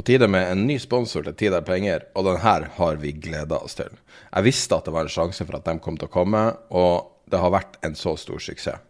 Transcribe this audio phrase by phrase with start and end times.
[0.00, 3.10] På tide med en ny sponsor til Tid er penger, og den her har vi
[3.12, 3.90] gleda oss til.
[4.30, 6.40] Jeg visste at det var en sjanse for at de kom til å komme,
[6.72, 8.80] og det har vært en så stor suksess.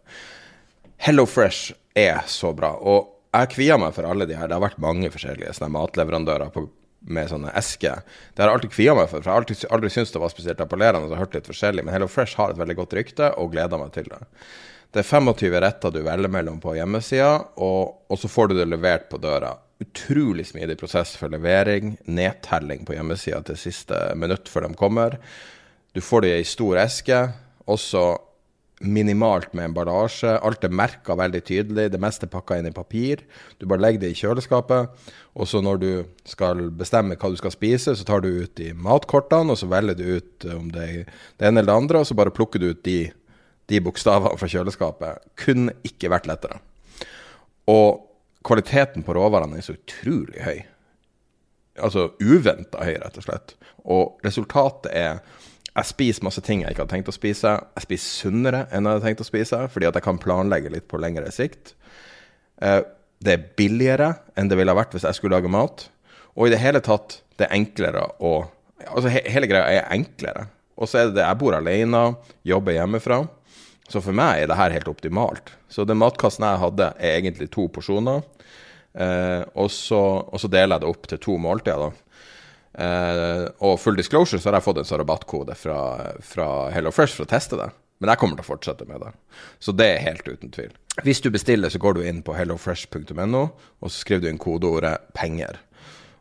[1.03, 4.47] Hello Fresh er så bra, og jeg kvier meg for alle de her.
[4.47, 6.63] Det har vært mange forskjellige sånne matleverandører på,
[7.11, 8.05] med sånne esker.
[8.31, 10.31] Det har jeg alltid kvia meg for, for jeg har aldri, aldri syntes det var
[10.31, 13.51] spesielt appellerende og hørt litt forskjellig, men Hello Fresh har et veldig godt rykte, og
[13.51, 14.21] gleder meg til det.
[14.95, 17.33] Det er 25 retter du velger mellom på hjemmesida,
[17.67, 22.85] og, og så får du det levert på døra utrolig smidig prosess for levering, nedtelling
[22.87, 25.17] på hjemmesida til siste minutt før de kommer.
[25.95, 27.21] Du får det i ei stor eske,
[27.69, 28.03] også
[28.81, 30.33] minimalt med emballasje.
[30.41, 33.23] Alt er merka veldig tydelig, det meste er pakka inn i papir.
[33.59, 35.89] Du bare legger det i kjøleskapet, og så når du
[36.27, 39.97] skal bestemme hva du skal spise, så tar du ut de matkortene, og så velger
[39.99, 42.71] du ut om det er det ene eller det andre, og så bare plukker du
[42.71, 42.99] ut de,
[43.69, 45.27] de bokstavene fra kjøleskapet.
[45.39, 46.61] Kunne ikke vært lettere.
[47.69, 48.10] Og
[48.47, 50.63] kvaliteten på råvarene er så utrolig høy.
[51.81, 53.55] Altså uventa høy, rett og slett.
[53.85, 55.21] Og resultatet er
[55.71, 57.53] jeg spiser masse ting jeg ikke hadde tenkt å spise.
[57.77, 60.89] Jeg spiser sunnere enn jeg hadde tenkt å spise, fordi at jeg kan planlegge litt
[60.91, 61.77] på lengre sikt.
[62.59, 62.81] Eh,
[63.23, 65.85] det er billigere enn det ville ha vært hvis jeg skulle lage mat.
[66.35, 68.33] Og i det hele tatt, det er enklere å
[68.81, 70.47] Altså hele greia er enklere.
[70.73, 71.99] Og så er det det jeg bor alene,
[72.49, 73.19] jobber hjemmefra.
[73.91, 75.51] Så for meg er det her helt optimalt.
[75.71, 78.23] Så den matkassen jeg hadde, er egentlig to porsjoner.
[78.93, 81.99] Eh, og, så, og, så, deler jeg det opp til to måltider.
[82.71, 85.79] Eh, og full disclosure så har jeg fått en sånn rabattkode fra,
[86.23, 87.67] fra Hello Fresh for å teste det.
[88.01, 89.11] Men jeg kommer til å fortsette med det.
[89.61, 90.71] Så det er helt uten tvil.
[91.05, 94.95] Hvis du bestiller, så går du inn på hellofresh.no, og så skriver du inn kodeordet
[95.13, 95.59] 'penger'.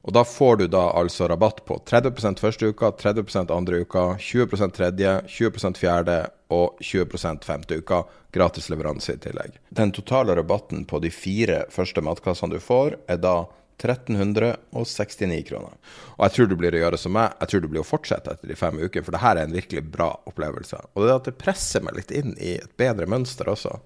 [0.03, 4.77] Og da får du da altså rabatt på 30% første uka, 30% andre uka, 20%
[4.77, 8.03] tredje, 20% fjerde og 20% femte uka.
[8.33, 9.59] Gratis leveranse i tillegg.
[9.69, 13.43] Den totale rabatten på de fire første matkassene du får, er da
[13.81, 15.77] 1369 kroner.
[16.17, 18.33] Og jeg tror du blir å gjøre som meg, jeg tror du blir å fortsette
[18.33, 20.81] etter de fem ukene, for det her er en virkelig bra opplevelse.
[20.95, 23.77] Og det at det presser meg litt inn i et bedre mønster også.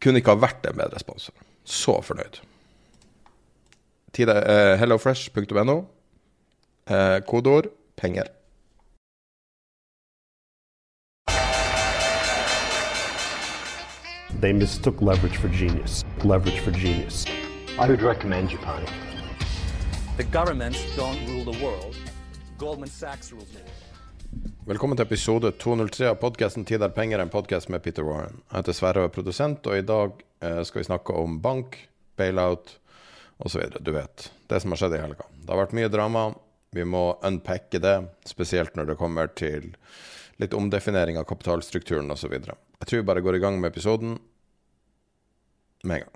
[0.00, 1.34] Kunne ikke ha vært en bedre sponsor.
[1.68, 2.40] Så fornøyd
[4.14, 5.86] hellofresh.no.
[6.90, 8.24] Uh, kodeord penger.
[14.40, 16.04] They mistook leverage for genius.
[16.24, 17.26] Leverage for genius.
[17.78, 18.86] I would recommend Japan.
[20.16, 21.96] The governments don't rule the world.
[22.58, 23.88] Goldman Sachs rules the world.
[24.66, 28.42] Velkommen til episode 203 av podkasten 'Tid er penger', en podkast med Peter Warren.
[28.52, 30.10] Jeg heter Sverre og er produsent, og i dag
[30.42, 32.78] eh, skal vi snakke om bank, bailout,
[33.38, 33.62] osv.
[33.80, 34.30] Du vet.
[34.46, 35.26] Det som har skjedd i helga.
[35.42, 36.24] Det har vært mye drama.
[36.74, 37.96] Vi må unpacke det,
[38.28, 39.72] spesielt når det kommer til
[40.38, 42.34] litt omdefinering av kapitalstrukturen osv.
[42.34, 44.18] Jeg tror vi bare går i gang med episoden
[45.82, 46.14] med en gang.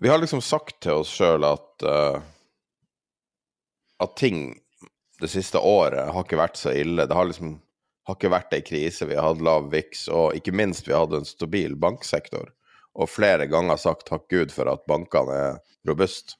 [0.00, 2.18] Vi har liksom sagt til oss sjøl at uh,
[3.98, 4.52] at ting
[5.18, 7.06] det siste året har ikke vært så ille.
[7.06, 7.56] Det har liksom
[8.08, 9.08] har ikke vært ei krise.
[9.08, 12.52] Vi har hatt lav VIX, og ikke minst vi hadde en stabil banksektor
[12.96, 16.38] og flere ganger sagt takk Gud for at bankene er robuste.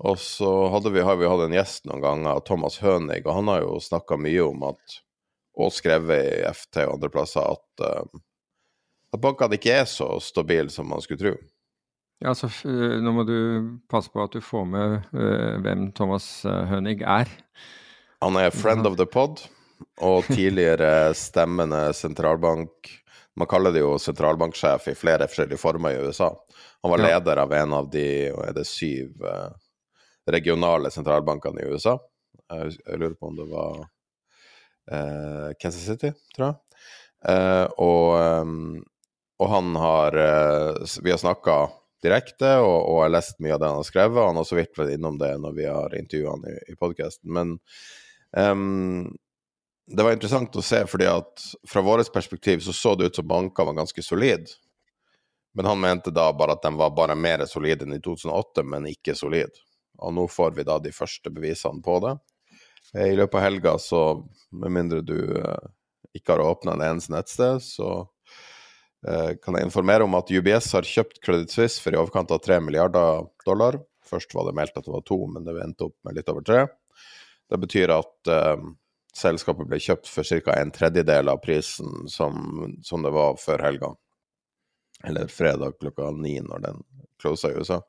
[0.00, 0.48] Og så
[0.88, 4.16] vi, har vi hatt en gjest noen ganger, Thomas Hønig, og han har jo snakka
[4.16, 4.96] mye om at,
[5.60, 8.22] og skrevet i FT og andre plasser, at, uh,
[9.12, 11.34] at bankene ikke er så stabile som man skulle tro.
[12.20, 12.48] Ja, altså,
[13.00, 13.36] Nå må du
[13.92, 17.28] passe på at du får med uh, hvem Thomas Hønig er.
[18.24, 19.44] Han er friend of the pod
[20.00, 22.88] og tidligere stemmende sentralbank
[23.36, 26.30] man kaller det jo sentralbanksjef i flere forskjellige former i USA.
[26.82, 29.50] Han var leder av en av de er det syv uh,
[30.30, 31.96] regionale sentralbankene i USA.
[32.50, 36.58] Jeg, lurer på om det var uh, Kansas City, tror jeg.
[37.20, 38.86] Uh, og,
[39.36, 40.14] og, han har
[41.04, 41.56] Vi har snakka
[42.02, 44.18] direkte, og, og jeg har lest mye av det han har skrevet.
[44.18, 46.78] Og han har så vidt vært innom det når vi har intervjua han i, i
[46.80, 47.28] podkasten.
[47.36, 47.58] Men
[48.36, 49.10] um,
[49.90, 53.28] det var interessant å se, fordi at fra vårt perspektiv så så det ut som
[53.28, 54.52] banker var ganske solide.
[55.54, 58.86] Men han mente da bare at de var bare mer solide enn i 2008, men
[58.90, 59.64] ikke solide.
[59.98, 62.14] Og nå får vi da de første bevisene på det.
[62.94, 64.02] I løpet av helga, så
[64.50, 65.66] med mindre du eh,
[66.16, 67.90] ikke har åpna en eneste nettsted, så
[69.06, 72.42] eh, kan jeg informere om at UBS har kjøpt Credit Suisse for i overkant av
[72.46, 73.78] 3 milliarder dollar.
[74.06, 76.46] Først var det meldt at det var to, men det endte opp med litt over
[76.46, 76.64] tre.
[77.50, 78.70] Det betyr at eh,
[79.16, 80.54] selskapet ble kjøpt for ca.
[80.56, 83.92] en tredjedel av prisen som, som, det var før helga.
[85.04, 86.82] Eller fredag klokka ni, når den
[87.20, 87.80] closa i USA.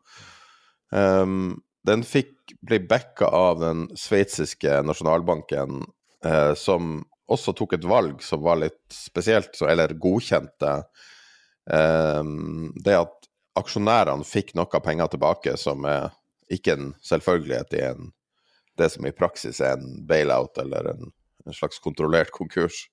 [0.91, 5.81] Um, den fikk bli backa av den sveitsiske nasjonalbanken,
[6.25, 6.99] eh, som
[7.31, 10.75] også tok et valg som var litt spesielt, så, eller godkjente
[11.71, 12.21] eh,
[12.85, 16.11] det at aksjonærene fikk noe penger tilbake, som er
[16.53, 18.11] ikke en selvfølgelighet i en
[18.77, 21.11] det som i praksis er en bailout eller en,
[21.45, 22.85] en slags kontrollert konkurs.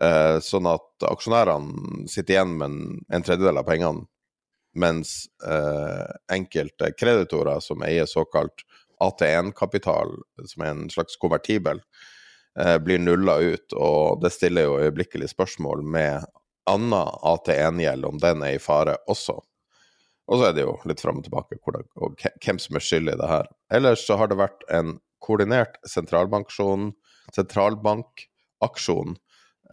[0.00, 4.06] Eh, sånn at aksjonærene sitter igjen med en, en tredjedel av pengene,
[4.72, 8.64] mens eh, enkelte kreditorer som eier såkalt
[9.02, 10.14] AT1-kapital,
[10.48, 11.82] som er en slags konvertibel,
[12.58, 13.76] eh, blir nulla ut.
[13.76, 16.28] Og det stiller jo øyeblikkelig spørsmål med
[16.70, 19.40] annen AT1-gjeld, om den er i fare også.
[20.32, 23.12] Og så er det jo litt fram og tilbake hvordan, og hvem som er skyld
[23.12, 23.50] i det her.
[23.76, 26.92] Ellers så har det vært en koordinert sentralbankaksjon,
[27.36, 28.24] sentralbank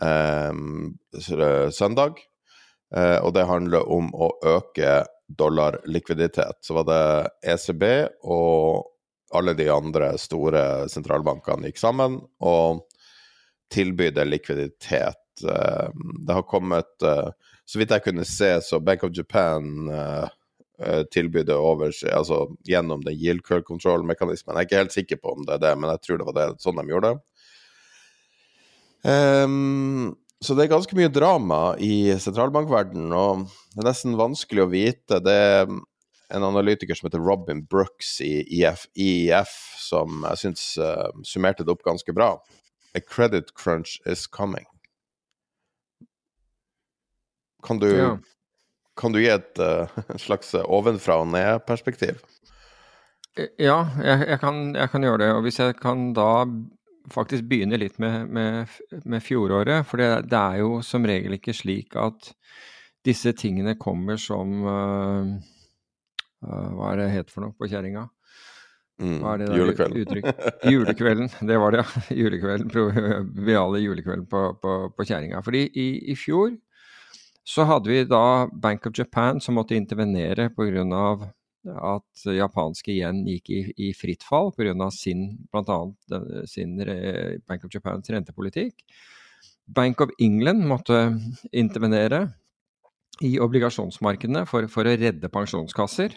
[0.04, 0.52] eh,
[1.72, 2.20] søndag.
[2.96, 6.60] Eh, og det handler om å øke dollarlikviditet.
[6.66, 7.04] Så var det
[7.54, 7.86] ECB
[8.28, 8.90] og
[9.38, 12.84] alle de andre store sentralbankene gikk sammen og
[13.72, 15.24] tilbydde likviditet.
[15.46, 15.88] Eh,
[16.28, 17.30] det har kommet eh,
[17.70, 20.28] Så vidt jeg kunne se, så Bank of Japan Eh,
[21.12, 24.56] tilbudet over altså gjennom den yield curve control-mekanismen.
[24.56, 26.38] Jeg er ikke helt sikker på om det er det, men jeg tror det var
[26.38, 27.20] det, sånn de gjorde det.
[29.04, 34.72] Um, så det er ganske mye drama i sentralbankverdenen, og det er nesten vanskelig å
[34.72, 35.20] vite.
[35.24, 41.10] Det er en analytiker som heter Robin Brooks i IF, IIF, som jeg syns uh,
[41.28, 42.36] summerte det opp ganske bra.
[42.96, 44.66] A credit crunch is coming.
[47.64, 48.14] Kan du ja.
[49.00, 52.20] Kan du gi et uh, slags ovenfra og ned-perspektiv?
[53.40, 55.32] Ja, jeg, jeg, kan, jeg, kan, gjøre det.
[55.38, 56.30] Og hvis jeg kan da
[57.14, 58.76] faktisk begynne litt med, med,
[59.06, 59.86] med fjoråret.
[59.88, 62.32] For det, det, er jo som regel ikke slik at
[63.08, 65.36] disse tingene kommer som uh,
[66.44, 68.08] uh, Hva er det het for noe på kjerringa?
[69.00, 69.22] Mm,
[69.56, 70.34] julekvelden.
[70.68, 72.02] Julekvelden, det var det, ja.
[72.22, 75.40] Julekvelden, Proviale julekvelden på, på, på kjerringa.
[75.46, 76.52] Fordi i, i fjor
[77.50, 81.30] så hadde vi da Bank of Japan som måtte intervenere pga.
[81.70, 84.92] at japanske yen gikk i, i fritt fall pga.
[84.94, 85.80] sin bl.a.
[86.48, 86.78] sin
[87.48, 88.86] Bank of Japans rentepolitikk.
[89.66, 91.20] Bank of England måtte
[91.52, 92.28] intervenere
[93.22, 96.16] i obligasjonsmarkedene for, for å redde pensjonskasser.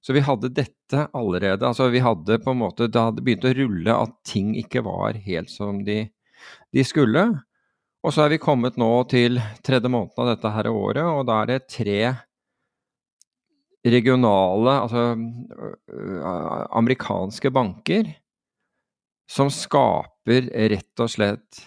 [0.00, 1.66] Så vi hadde dette allerede.
[1.66, 5.18] altså vi hadde på en måte, Det hadde begynt å rulle at ting ikke var
[5.26, 6.06] helt som de,
[6.72, 7.26] de skulle.
[8.00, 9.36] Og så er vi kommet nå til
[9.66, 11.98] tredje måneden av dette her året, og da er det tre
[13.84, 16.22] regionale, altså øh,
[16.80, 18.08] amerikanske banker,
[19.30, 21.60] som skaper rett og slett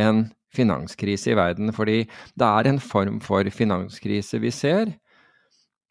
[0.00, 1.72] en finanskrise i verden.
[1.76, 4.96] Fordi det er en form for finanskrise vi ser.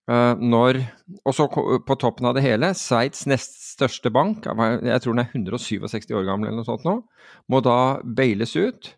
[0.06, 0.78] Når,
[1.26, 5.32] og så på toppen av det hele, Sveits nest største bank, jeg tror den er
[5.32, 7.00] 167 år gammel eller noe sånt nå,
[7.50, 8.92] må da bailes ut.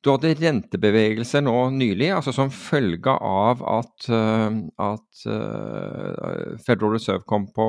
[0.00, 7.26] Du hadde rentebevegelser nå nylig, altså som følge av at, uh, at uh, Federal Reserve
[7.28, 7.66] kom på,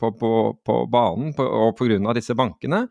[0.00, 0.30] på, på,
[0.64, 2.14] på banen på, og pga.
[2.16, 2.86] disse bankene.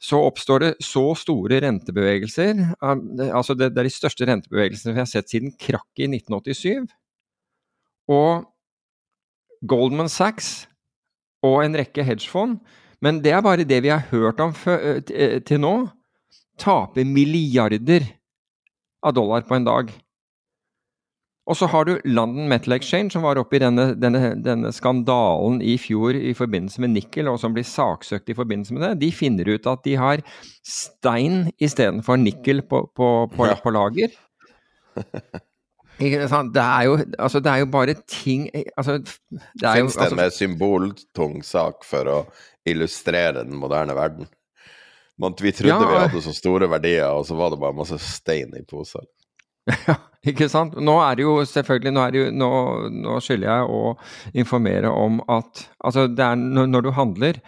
[0.00, 2.62] Så oppstår det så store rentebevegelser.
[2.80, 6.86] Altså det, det, er de største rentebevegelsene vi har sett siden krakket i 1987.
[8.14, 8.46] Og
[9.68, 10.68] Goldman Sachs
[11.42, 12.60] og en rekke hedgefond,
[13.02, 15.74] men det er bare det vi har hørt om til nå
[16.58, 18.06] taper milliarder
[19.06, 19.92] av dollar på en dag.
[21.48, 25.62] Og så har du London Metal Exchange, som var oppe i denne, denne, denne, skandalen
[25.64, 28.90] i fjor i forbindelse med nikkel, og som blir saksøkt i forbindelse med det.
[29.06, 30.22] De finner ut at de har
[30.60, 34.18] stein istedenfor nikkel på, på, på, på lager.
[35.98, 36.14] Det
[36.62, 38.44] er, jo, altså, det er jo bare ting
[38.78, 42.18] altså, det Fins det en altså, symboltung sak for å
[42.70, 44.28] illustrere den moderne verden?
[45.18, 47.98] Man, vi trodde ja, vi hadde så store verdier, og så var det bare masse
[48.02, 49.06] stein i poser.
[49.68, 50.76] Ja, ikke sant.
[50.80, 52.50] Nå er det jo selvfølgelig Nå, jo, nå,
[53.04, 53.80] nå skylder jeg å
[54.40, 57.40] informere om at altså er, når du handler,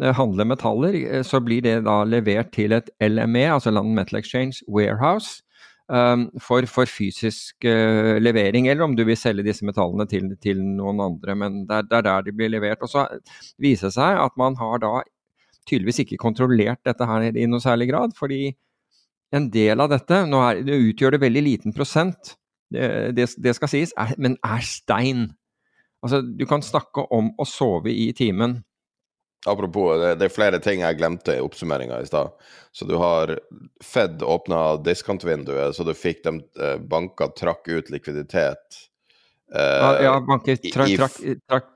[0.00, 4.22] eh, handler metaller, eh, så blir det da levert til et LME, altså London Metal
[4.22, 5.42] Exchange Warehouse.
[5.88, 10.58] um, for, for, fysisk uh, levering, eller om du vil selge disse metallene til, til
[10.58, 11.36] noen andre.
[11.38, 12.82] Men det er, der de blir levert.
[12.82, 13.06] Og så
[13.62, 14.92] viser det seg at man har da
[15.66, 18.16] tydeligvis ikke kontrollert dette her i noe særlig grad.
[18.18, 18.54] fordi
[19.34, 22.36] en del av dette, nå er, det utgjør det veldig liten prosent,
[22.72, 25.28] det, det, det skal sies, er, men er stein.
[26.04, 28.60] Altså, du kan snakke om å sove i timen.
[29.46, 32.34] Apropos, det, det er flere ting jeg glemte i oppsummeringa i stad.
[32.74, 33.36] Så du har
[33.84, 38.80] Fed åpna diskantvinduet, så du fikk dem banka banker trakk ut likviditet.
[39.54, 41.70] Eh, ja, banker trakk, trakk, trakk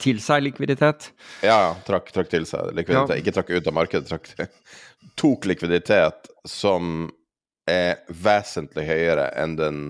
[0.00, 1.10] til seg likviditet.
[1.44, 3.16] Ja, trakk, trakk til seg likviditet.
[3.16, 3.22] Ja.
[3.22, 4.32] Ikke trakk ut av markedet, trakk
[5.20, 7.08] tok likviditet som
[7.68, 9.82] er vesentlig høyere enn den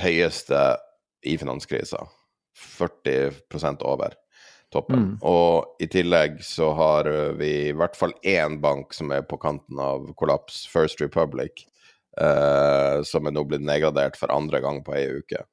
[0.00, 0.76] høyeste
[1.26, 2.04] i finanskrisa.
[2.56, 4.14] 40% over
[4.72, 5.02] toppen.
[5.02, 5.16] Mm.
[5.28, 7.08] Og i tillegg så har
[7.40, 11.64] vi i hvert fall én bank som er på kanten av kollaps, First Republic,
[12.20, 15.44] eh, som er nå blitt nedgradert for andre gang på ei uke.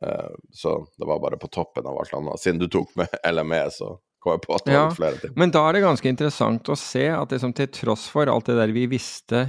[0.00, 2.40] Eh, så det var bare på toppen av alt annet.
[2.40, 5.34] Siden du tok med LME, så kom jeg på at det ja, var flere ting.
[5.36, 8.58] Men da er det ganske interessant å se at liksom, til tross for alt det
[8.60, 9.48] der vi visste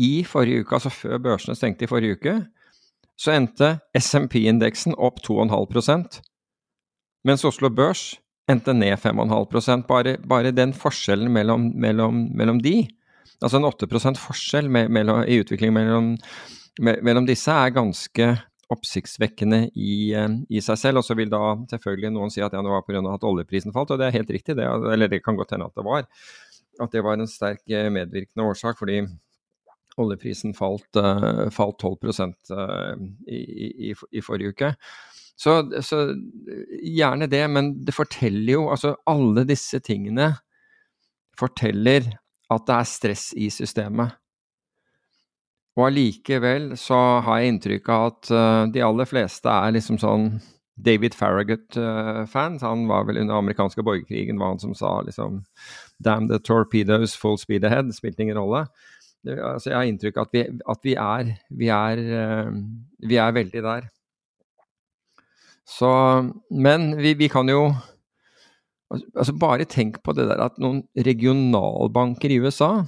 [0.00, 2.36] i forrige uke, altså før børsene stengte i forrige uke,
[3.14, 6.18] så endte SMP-indeksen opp 2,5%
[7.24, 8.14] mens Oslo Børs
[8.50, 12.82] endte ned 5,5% bare, bare den forskjellen mellom, mellom, mellom de,
[13.40, 13.88] altså en 8
[14.20, 16.10] forskjell mellom, i utvikling mellom,
[16.80, 18.28] mellom disse, er ganske
[18.74, 21.00] oppsiktsvekkende i, eh, i, seg selv.
[21.00, 23.02] Og så vil da selvfølgelig noen si at ja, det var pga.
[23.14, 24.58] at oljeprisen falt, og det er helt riktig.
[24.58, 26.08] Det, eller det kan godt hende at det var.
[26.82, 29.02] At det var en sterk eh, medvirkende årsak, fordi
[30.00, 31.98] oljeprisen falt, uh, falt 12
[32.50, 32.94] uh,
[33.30, 33.40] i,
[33.90, 34.72] i, i, forrige uke.
[35.38, 36.00] Så, så,
[36.82, 40.32] gjerne det, men det forteller jo Altså, alle disse tingene
[41.38, 42.06] forteller
[42.54, 44.14] at det er stress i systemet.
[45.74, 50.28] Og allikevel så har jeg inntrykk av at uh, de aller fleste er liksom sånn
[50.74, 52.62] David Farragut-fans.
[52.62, 55.42] Uh, han var vel under amerikanske borgerkrigen var han som sa liksom
[56.02, 57.90] Damn the torpedoes, full speed ahead.
[57.94, 58.64] Spilte ingen rolle.
[59.24, 62.54] Det, altså, jeg har inntrykk av at vi, at vi er, vi er, uh,
[63.08, 63.90] vi er veldig der.
[65.64, 65.90] Så
[66.50, 67.72] Men vi, vi kan jo
[68.94, 72.84] Altså, bare tenk på det der at noen regionalbanker i USA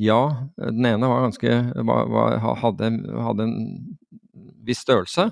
[0.00, 0.20] ja,
[0.56, 2.90] den ene var ganske, var, var, hadde,
[3.26, 3.96] hadde, en
[4.64, 5.30] viss størrelse.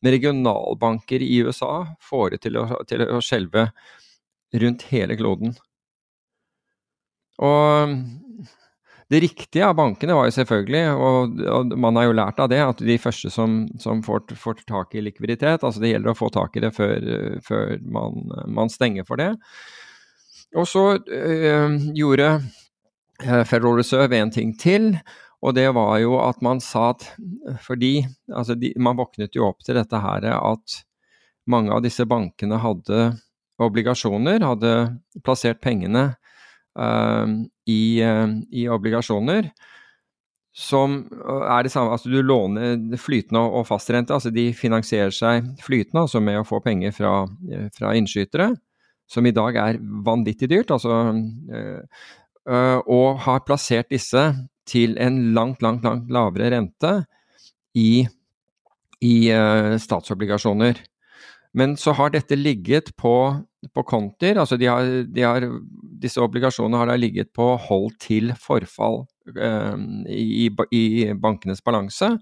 [0.00, 3.68] Men regionalbanker i USA får det til å, til å skjelve
[4.62, 5.52] rundt hele kloden.
[7.40, 7.92] Og
[9.10, 12.60] det riktige av bankene var jo selvfølgelig, og, og, man har jo lært av det,
[12.62, 16.30] at de første som, som får, får, tak i likviditet, altså det gjelder å få
[16.32, 17.08] tak i det før,
[17.44, 19.32] før man, man, stenger for det.
[20.54, 22.30] Og så øh, gjorde
[23.20, 24.94] Federal Reserve en ting til,
[25.40, 27.06] og det var jo at man sa at
[27.64, 30.76] fordi altså de, Man våknet jo opp til dette her at
[31.48, 33.00] mange av disse bankene hadde
[33.60, 34.74] obligasjoner, hadde
[35.24, 36.10] plassert pengene
[36.78, 37.26] uh,
[37.68, 39.50] i, uh, i, obligasjoner
[40.56, 41.04] som
[41.46, 46.20] er det samme Altså du låner flytende og fastrente, altså de finansierer seg flytende, altså
[46.24, 47.12] med å få penger fra,
[47.76, 48.48] fra innskytere,
[49.10, 50.72] som i dag er vanvittig dyrt.
[50.74, 50.96] altså
[51.54, 51.84] Eh,
[52.48, 54.22] og har plassert disse
[54.70, 56.92] til en langt, langt, langt lavere rente
[57.76, 58.06] i,
[59.02, 60.80] i uh, statsobligasjoner.
[61.58, 63.14] Men så har dette ligget på,
[63.74, 65.46] på konter, altså de har, de har,
[66.02, 69.02] disse obligasjonene har da ligget på hold til forfall
[69.34, 69.74] uh,
[70.06, 70.84] i, i,
[71.18, 72.12] bankenes balanse.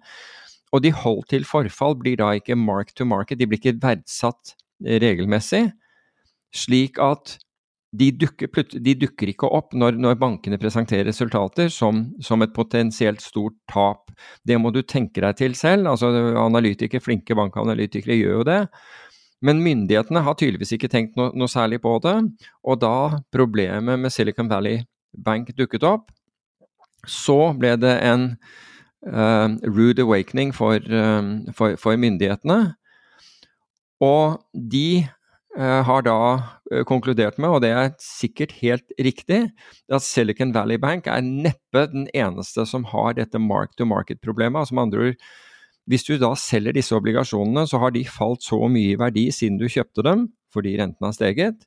[0.73, 4.57] Og de hold til forfall blir da ikke mark to market, de blir ikke verdsatt
[4.81, 5.69] regelmessig.
[6.55, 7.37] Slik at
[7.91, 8.51] de dukker,
[8.85, 14.13] de dukker, ikke opp når, når bankene presenterer resultater som, som, et potensielt stort tap.
[14.45, 15.89] Det må du tenke deg til selv.
[15.89, 18.61] altså analytikere, Flinke bankanalytikere gjør jo det.
[19.41, 22.17] Men myndighetene har tydeligvis ikke tenkt no, noe særlig på det.
[22.67, 24.83] Og da problemet med Silicon Valley
[25.17, 26.11] Bank dukket opp,
[27.09, 28.33] så ble det en
[29.09, 32.75] uh, rude awakening for, uh, for, for myndighetene.
[34.05, 35.07] Og de
[35.57, 36.19] har da
[36.71, 39.41] eh, konkludert med, og det er sikkert helt riktig,
[39.91, 44.61] at Silicon Valley Bank er neppe den eneste som har dette mark to market-problemet.
[44.61, 45.25] Altså med andre ord,
[45.89, 49.57] hvis du da selger disse obligasjonene, så har de falt så mye i verdi siden
[49.61, 51.65] du kjøpte dem, fordi renten har steget,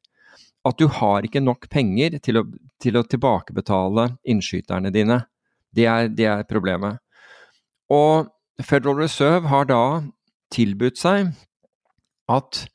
[0.62, 2.46] at du har ikke nok penger til å,
[2.82, 5.24] til å tilbakebetale innskyterne dine.
[5.74, 7.02] Det er, det er problemet.
[7.90, 8.30] Og
[8.62, 9.84] Federal Reserve har da
[10.54, 11.32] tilbudt seg
[12.30, 12.68] at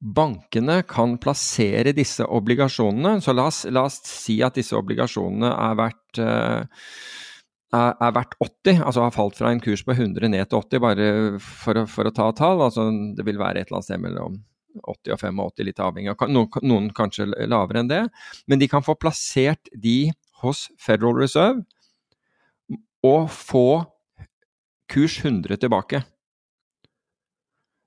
[0.00, 3.20] bankene kan plassere disse obligasjonene.
[3.24, 6.64] Så la oss, la oss, si at disse obligasjonene er verdt, uh,
[7.74, 10.82] er, er verdt 80, altså har falt fra en kurs på 100 ned til 80,
[10.84, 11.08] bare
[11.42, 12.62] for, å- for å ta tall.
[12.66, 14.40] Altså det vil være et eller annet sted mellom
[14.84, 18.02] 80 og 85, litt avhengig av noen, noen kanskje lavere enn det.
[18.50, 20.10] Men de kan få plassert de
[20.42, 21.62] hos Federal Reserve
[23.04, 23.84] og få
[24.90, 26.02] kurs 100 tilbake.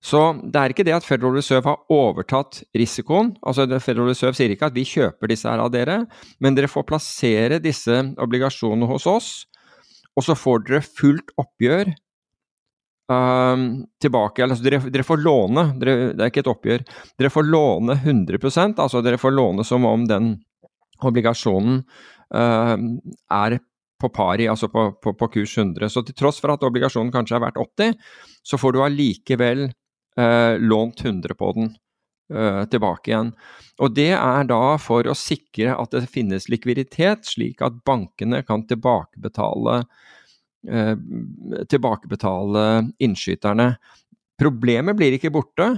[0.07, 3.33] Så det er ikke det at Federal Reserve har overtatt risikoen.
[3.41, 6.05] altså Federal Reserve sier ikke at vi kjøper disse her av dere,
[6.39, 9.31] men dere får plassere disse obligasjonene hos oss,
[10.15, 11.91] og så får dere fullt oppgjør
[13.11, 13.65] um,
[14.01, 14.45] tilbake.
[14.45, 16.85] Altså dere, dere får låne, dere, det er ikke et oppgjør,
[17.19, 20.37] dere får låne 100% altså dere får låne som om den
[21.05, 21.81] obligasjonen
[22.33, 22.77] uh,
[23.43, 23.57] er
[23.97, 25.89] på pari, altså på, på, på kurs 100.
[25.89, 27.99] Så til tross for at obligasjonen kanskje er verdt 80,
[28.45, 29.67] så får du allikevel
[30.59, 31.67] lånt 100 på den
[32.33, 33.31] eh, tilbake igjen.
[33.83, 38.65] Og det er da for å sikre at det finnes likviditet, slik at bankene kan
[38.69, 39.83] tilbakebetale,
[40.67, 40.95] eh,
[41.69, 42.65] tilbakebetale
[43.03, 43.75] innskyterne.
[44.37, 45.69] Problemet blir ikke borte.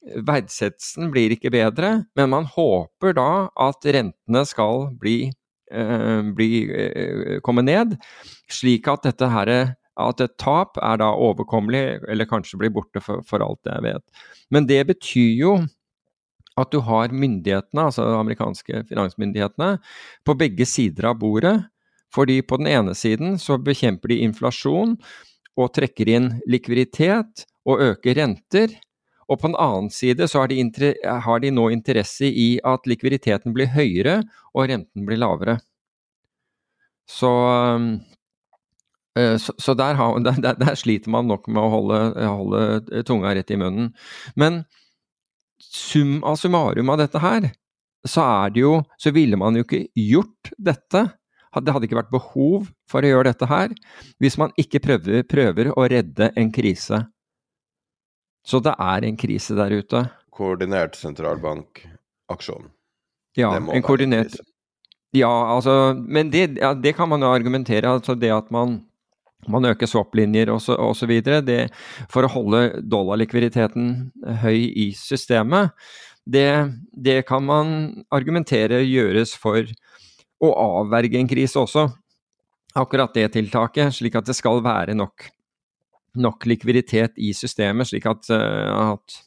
[0.00, 5.32] Verdsettelsen blir ikke bedre, men man håper da at rentene skal bli,
[5.70, 7.98] eh, bli eh, komme ned,
[8.48, 13.24] slik at dette her, at et tap er da overkommelig, eller kanskje blir borte for,
[13.26, 14.26] for alt jeg vet.
[14.50, 15.54] Men det betyr jo
[16.60, 19.76] at du har myndighetene, altså de amerikanske finansmyndighetene,
[20.26, 21.56] på begge sider av bordet.
[22.14, 24.96] Fordi på den ene siden så bekjemper de inflasjon
[25.60, 28.74] og trekker inn likviditet og øker renter.
[29.30, 33.54] Og på den annen side så har de, har de nå interesse i at likviditeten
[33.54, 34.22] blir høyere
[34.54, 35.60] og renten blir lavere.
[37.10, 37.30] Så,
[39.18, 43.50] så, så der, har, der, der, sliter man nok med å holde, holde tunga rett
[43.50, 43.92] i munnen.
[44.38, 44.64] Men
[45.60, 47.50] sum av summarum av dette her,
[48.08, 51.02] så er det jo Så ville man jo ikke gjort dette.
[51.50, 53.72] Det hadde ikke vært behov for å gjøre dette her
[54.22, 57.02] hvis man ikke prøver, prøver å redde en krise.
[58.46, 60.04] Så det er en krise der ute.
[60.32, 62.70] Koordinert sentralbankaksjon.
[63.36, 64.38] Ja, en koordinert
[65.14, 67.90] Ja, altså Men det, ja, det kan man jo argumentere.
[67.90, 68.78] Altså det at man
[69.52, 71.12] man øker swap-linjer osv.
[72.10, 73.90] For å holde dollarlikviditeten
[74.42, 75.74] høy i systemet,
[76.30, 77.72] det, det, kan man
[78.12, 79.64] argumentere gjøres for
[80.40, 81.88] å avverge en krise også.
[82.78, 85.26] Akkurat det tiltaket, slik at det skal være nok,
[86.22, 89.18] nok likviditet i systemet, slik at, at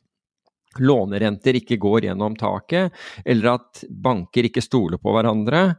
[0.82, 2.94] lånerenter ikke går gjennom taket,
[3.26, 5.74] eller at banker ikke stoler på hverandre.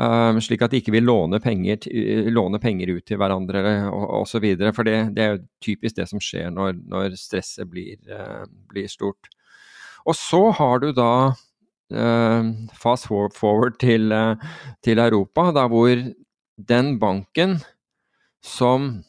[0.00, 1.84] Um, slik at de ikke vil låne penger,
[2.32, 3.60] låne penger ut til hverandre
[3.90, 4.46] osv.
[4.72, 8.88] For det, det, er jo typisk det som skjer når, når stresset blir, uh, blir,
[8.88, 9.28] stort.
[10.08, 12.48] Og så har du da uh,
[12.80, 14.40] fast forward til, uh,
[14.80, 15.92] til, Europa, da hvor
[16.70, 17.58] den banken
[18.40, 19.02] som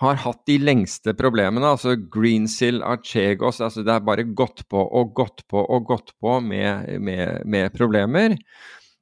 [0.00, 5.14] har hatt de lengste problemene, altså Greensill Archegos altså Det er bare gått på og
[5.16, 8.36] gått på og gått på med, med, med problemer.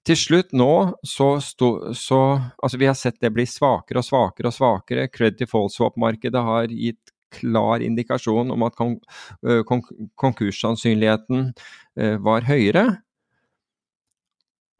[0.04, 0.72] Til slutt nå
[1.06, 2.20] så, sto, så
[2.60, 5.08] Altså, vi har sett det bli svakere og svakere og svakere.
[5.08, 8.98] Credit default swap-markedet har gitt klar indikasjon om at kon
[10.20, 12.84] konkurssannsynligheten uh, var høyere.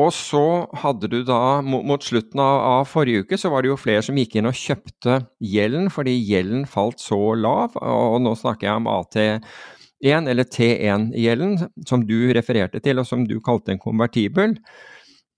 [0.02, 0.44] Og så
[0.82, 4.16] hadde du da, mot slutten av, av, forrige uke, så var det jo flere som
[4.18, 7.76] gikk inn og kjøpte gjelden, fordi gjelden falt så lav.
[7.78, 11.54] Og nå snakker jeg om AT1 eller T1-gjelden,
[11.86, 14.58] som du refererte til, og som du kalte en konvertibel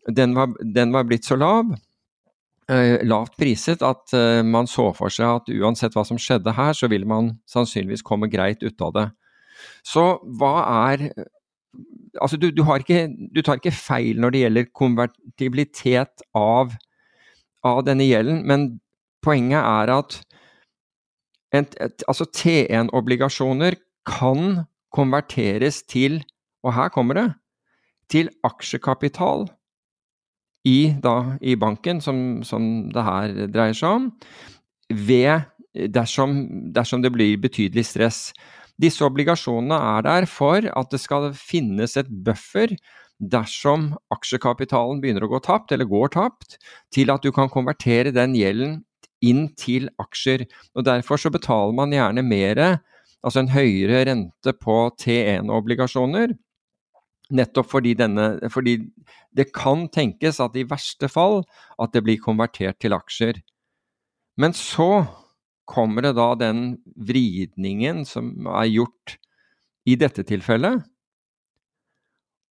[0.08, 1.72] den var, den var blitt så lav,
[2.70, 6.74] eh, lavt priset, at eh, man så for seg at uansett hva som skjedde her,
[6.76, 9.08] så ville man sannsynligvis komme greit ut av det.
[9.86, 10.58] Så hva
[10.90, 11.10] er
[12.16, 16.70] Altså, du, du, ikke, du tar ikke feil når det gjelder konvertibilitet av,
[17.60, 18.64] av denne gjelden, men
[19.20, 20.16] poenget er at
[21.52, 23.76] en, et, altså T1-obligasjoner
[24.08, 24.62] kan
[24.96, 26.22] konverteres til,
[26.64, 27.26] og her kommer det,
[28.08, 29.50] til aksjekapital
[30.66, 34.10] i, da, i banken, som, som, det her dreier seg om,
[34.90, 35.46] ved,
[35.94, 36.38] dersom,
[36.74, 38.20] dersom det blir betydelig stress.
[38.80, 42.74] Disse obligasjonene er der for at det skal finnes et buffer
[43.16, 46.58] dersom aksjekapitalen begynner å gå tapt, eller går tapt,
[46.92, 48.82] til at du kan konvertere den gjelden
[49.24, 50.44] inn til aksjer.
[50.76, 52.60] Og Derfor så betaler man gjerne mer,
[53.24, 56.36] altså en høyere rente på T1-obligasjoner,
[57.34, 58.76] Nettopp fordi, denne, fordi
[59.34, 61.40] det kan tenkes at i verste fall
[61.82, 63.40] at det blir konvertert til aksjer.
[64.38, 65.06] Men så
[65.66, 69.16] kommer det da den vridningen som er gjort
[69.86, 70.84] i dette tilfellet.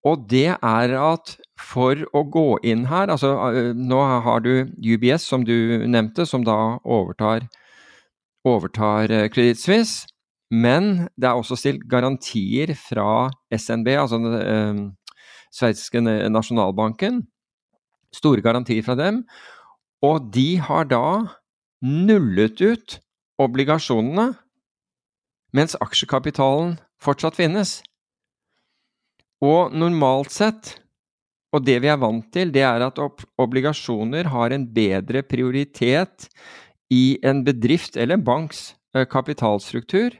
[0.07, 3.35] Og det er at for å gå inn her altså
[3.77, 7.45] Nå har du UBS, som du nevnte, som da overtar,
[8.47, 10.07] overtar eh, Credit Suisse.
[10.51, 14.81] Men det er også stilt garantier fra SNB, altså den eh,
[15.55, 17.21] sveitsiske nasjonalbanken.
[18.11, 19.23] Store garantier fra dem.
[20.03, 21.05] Og de har da
[21.81, 22.97] nullet ut
[23.41, 24.33] obligasjonene,
[25.55, 27.79] mens aksjekapitalen fortsatt finnes.
[29.41, 30.75] Og normalt sett
[31.51, 32.99] og det vi er vant til, det er at
[33.41, 36.29] obligasjoner har en bedre prioritet
[36.91, 38.61] i en bedrift eller en banks
[38.95, 40.15] eh, kapitalstruktur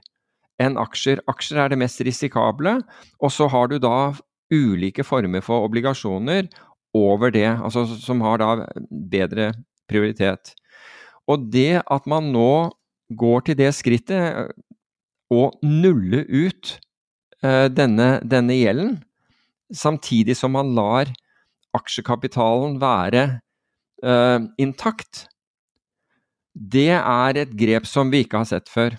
[0.61, 1.21] enn aksjer.
[1.31, 2.77] Aksjer er det mest risikable,
[3.19, 4.13] og så har du da
[4.51, 6.49] ulike former for obligasjoner
[6.97, 8.51] over det, altså som har da
[8.89, 9.51] bedre
[9.89, 10.53] prioritet.
[11.29, 12.71] Og det at man nå
[13.17, 14.51] går til det skrittet eh,
[15.31, 16.73] å nulle ut
[17.45, 18.97] uh, denne, denne gjelden,
[19.71, 21.11] samtidig som man lar
[21.77, 23.23] aksjekapitalen være
[24.03, 25.29] uh, intakt,
[26.51, 28.97] det er et grep som vi ikke har sett før.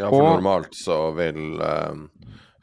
[0.00, 2.08] Ja, for og, normalt så vil uh,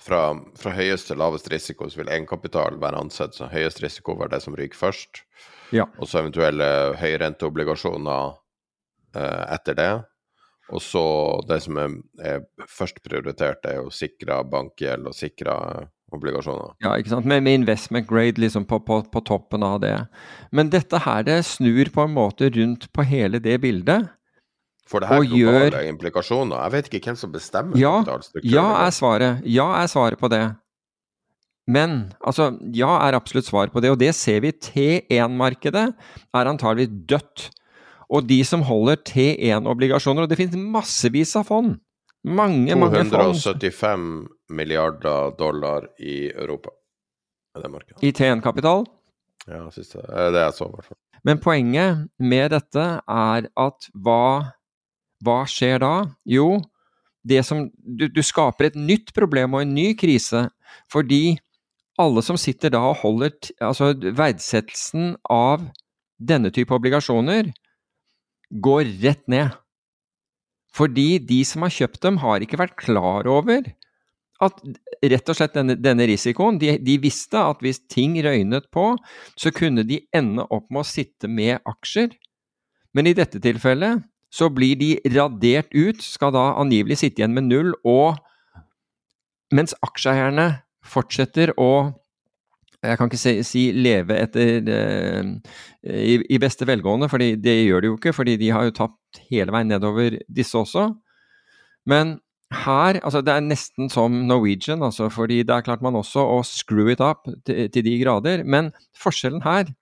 [0.07, 0.21] fra,
[0.57, 4.43] fra, høyest til lavest risiko så vil egenkapital være ansett som høyest risiko være det
[4.45, 5.23] som ryker først.
[5.75, 5.87] Ja.
[5.99, 6.67] Og så eventuelle
[6.99, 8.37] høyrenteobligasjoner
[9.19, 9.91] eh, etter det.
[10.71, 11.03] Og så
[11.47, 15.57] det som er, er først prioritert, er jo sikra bankgjeld og sikra
[16.15, 16.75] obligasjoner.
[16.83, 17.27] Ja, ikke sant.
[17.27, 19.95] Med, med investment grade liksom på, på, på, toppen av det.
[20.55, 24.11] Men dette her det snur på en måte rundt på hele det bildet.
[24.87, 25.89] For det her globale gjør...
[25.91, 26.61] implikasjoner?
[26.63, 27.97] Jeg vet ikke hvem som bestemmer ja,
[28.45, 29.43] Ja er svaret.
[29.43, 30.45] Ja er svaret på det.
[31.67, 34.53] Men altså, ja er absolutt svaret på det, og det ser vi.
[34.55, 37.49] T1-markedet er antagelig dødt.
[38.07, 41.75] Og de som holder T1-obligasjoner, og det finnes massevis av fond
[42.27, 43.11] mange, mange fond.
[43.11, 46.69] 275 milliarder dollar i Europa.
[48.01, 48.85] I T1-kapital?
[49.47, 50.99] Ja, siste, det jeg så, i hvert fall.
[51.25, 54.53] Men poenget med dette er at hva,
[55.23, 55.93] hva skjer da?
[56.27, 56.59] Jo,
[57.43, 60.47] som, du, du, skaper et nytt problem og en ny krise,
[60.91, 61.37] fordi
[61.99, 63.33] alle som sitter da og holder
[63.65, 65.65] Altså, verdsettelsen av
[66.17, 67.51] denne type obligasjoner
[68.63, 69.55] går rett ned.
[70.77, 73.65] Fordi de som har kjøpt dem, har ikke vært klar over
[74.43, 74.59] at
[75.01, 78.91] rett og slett denne, denne risikoen de, de, visste at hvis ting røynet på,
[79.33, 82.13] så kunne de ende opp med å sitte med aksjer.
[82.93, 87.47] Men i dette tilfellet så blir de radert ut, skal da angivelig sitte igjen med
[87.47, 88.17] null, og
[89.55, 90.49] mens aksjeeierne
[90.87, 91.71] fortsetter å
[92.85, 95.29] jeg kan ikke si, si leve etter eh,
[95.89, 99.21] i, i, beste velgående, for det gjør de jo ikke, fordi de har jo tapt
[99.31, 100.91] hele veien nedover disse også.
[101.89, 102.19] Men
[102.53, 106.87] her altså Det er nesten som Norwegian, altså, fordi der klarte man også å screw
[106.93, 108.45] it up til, til de grader.
[108.45, 109.73] Men forskjellen her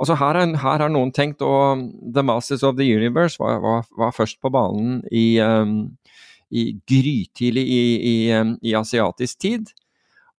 [0.00, 1.84] altså her, er, her har noen tenkt, og
[2.14, 5.92] The Masters of the Universe var, var, var først på banen i, um,
[6.50, 9.70] i grytidlig i, i, um, i asiatisk tid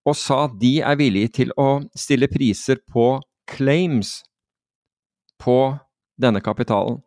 [0.07, 3.13] og sa at de er villige til å stille priser på
[3.49, 4.21] claims
[5.41, 5.59] på
[6.21, 6.99] denne kapitalen.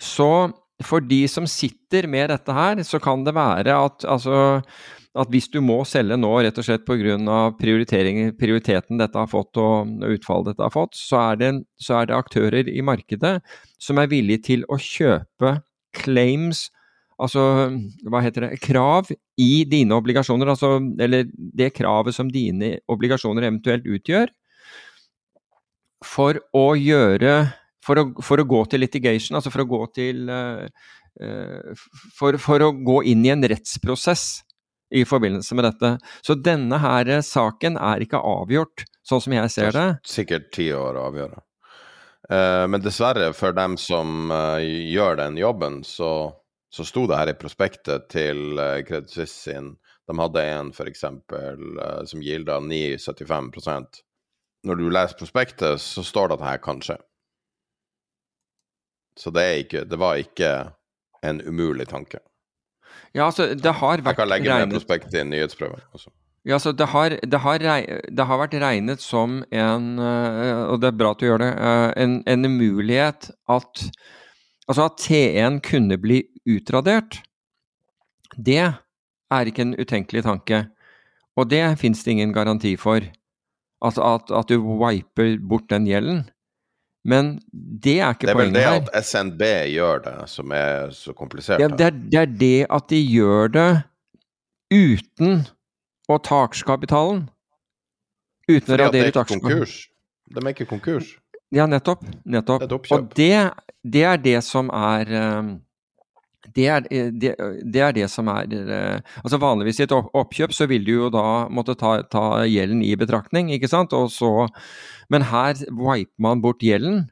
[0.00, 0.50] Så
[0.84, 4.60] for de som sitter med dette her, så kan det være at, altså,
[5.14, 7.38] at hvis du må selge nå rett og slett pga.
[7.58, 12.16] prioriteten dette har fått og utfallet dette har fått, så er, det, så er det
[12.16, 13.36] aktører i markedet
[13.78, 15.60] som er villige til å kjøpe
[15.94, 16.68] claims
[17.22, 17.70] altså,
[18.10, 23.86] hva heter det, krav i dine obligasjoner, altså, eller det kravet som dine obligasjoner eventuelt
[23.86, 24.32] utgjør,
[26.04, 27.36] for å gjøre
[27.84, 30.64] for å, for å gå til litigation, altså for å gå til uh,
[31.20, 31.84] uh,
[32.16, 34.42] for, for, å gå inn i en rettsprosess
[34.94, 35.90] i forbindelse med dette.
[36.22, 39.88] Så denne her saken er ikke avgjort, sånn som jeg ser det.
[40.06, 41.42] Sikkert ti år å avgjøre.
[42.30, 46.32] Uh, men dessverre, for dem som gjør den jobben, så
[46.74, 49.76] så sto det her i prospektet til uh, Credit Suisse sin
[50.08, 51.04] De hadde en f.eks.
[51.06, 54.00] Uh, som gilda 9,75%
[54.66, 56.96] Når du leser prospektet, så står det at det her kan skje.
[59.20, 60.50] Så det, ikke, det var ikke
[61.22, 62.18] en umulig tanke.
[63.14, 64.74] Ja, altså, det har vært Jeg kan legge regnet...
[64.74, 65.80] prospekt prospektet i en nyhetsprøve.
[65.94, 66.10] Også.
[66.44, 67.58] Ja, altså, det har, det, har,
[68.18, 71.52] det har, vært regnet som en, uh, og det er bra at du gjør det,
[71.56, 73.88] uh, en, en mulighet at
[74.64, 77.18] Altså at T1 kunne bli utradert,
[78.40, 80.62] det er ikke en utenkelig tanke.
[81.36, 83.04] Og det fins det ingen garanti for.
[83.84, 86.24] Altså at, at, du wiper bort den gjelden.
[87.04, 88.46] Men det er ikke poenget her.
[88.54, 89.42] Det er vel det at SNB
[89.74, 91.60] gjør det som er så komplisert.
[91.60, 93.70] Ja, det, er, det er det at de gjør det
[94.72, 95.44] uten
[96.08, 97.26] å ta aksjekapitalen.
[98.48, 99.76] uten Fordi å radere er ut aksjekapitalen.
[100.34, 101.12] De er ikke konkurs.
[101.54, 102.02] Ja, nettopp.
[102.24, 102.64] nettopp.
[102.72, 102.96] Oppkjøp.
[102.96, 103.52] Og det,
[103.84, 105.52] det er det som er eh,
[106.52, 107.32] det er det,
[107.64, 111.10] det er det som er eh, altså Vanligvis i et oppkjøp så vil du jo
[111.12, 113.94] da måtte ta, ta gjelden i betraktning, ikke sant.
[114.12, 114.30] Så,
[115.12, 117.06] men her wiper man bort gjelden,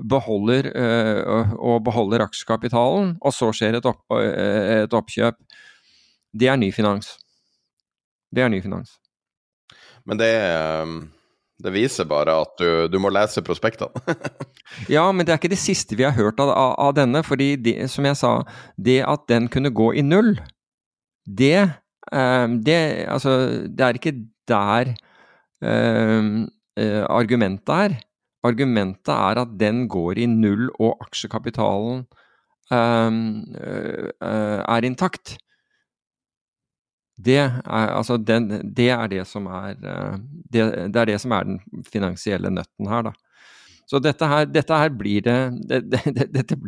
[0.00, 5.40] beholder, eh, og beholder aksjekapitalen, og så skjer et, opp, eh, et oppkjøp.
[6.32, 7.16] Det er ny finans.
[8.30, 8.96] Det er ny finans.
[10.08, 10.94] Men det, er,
[11.64, 13.92] det viser bare at du, du må lese prospektene.
[14.86, 17.24] Ja, men det er ikke det siste vi har hørt av, av, av denne.
[17.26, 18.36] fordi det, som jeg sa,
[18.78, 20.36] det at den kunne gå i null,
[21.26, 21.72] det,
[22.12, 22.78] um, det
[23.10, 23.32] Altså,
[23.66, 24.14] det er ikke
[24.48, 24.92] der
[25.58, 26.46] um,
[26.78, 27.98] uh, argumentet er.
[28.46, 32.06] Argumentet er at den går i null og aksjekapitalen
[32.70, 33.20] um,
[33.58, 35.36] uh, uh, er intakt.
[37.20, 40.20] Det er, altså den, det er det som er eh,
[40.52, 43.12] det, det er det som er den finansielle nøtten her, da.
[43.90, 46.58] Så dette her, dette her blir det, det, det, det dette,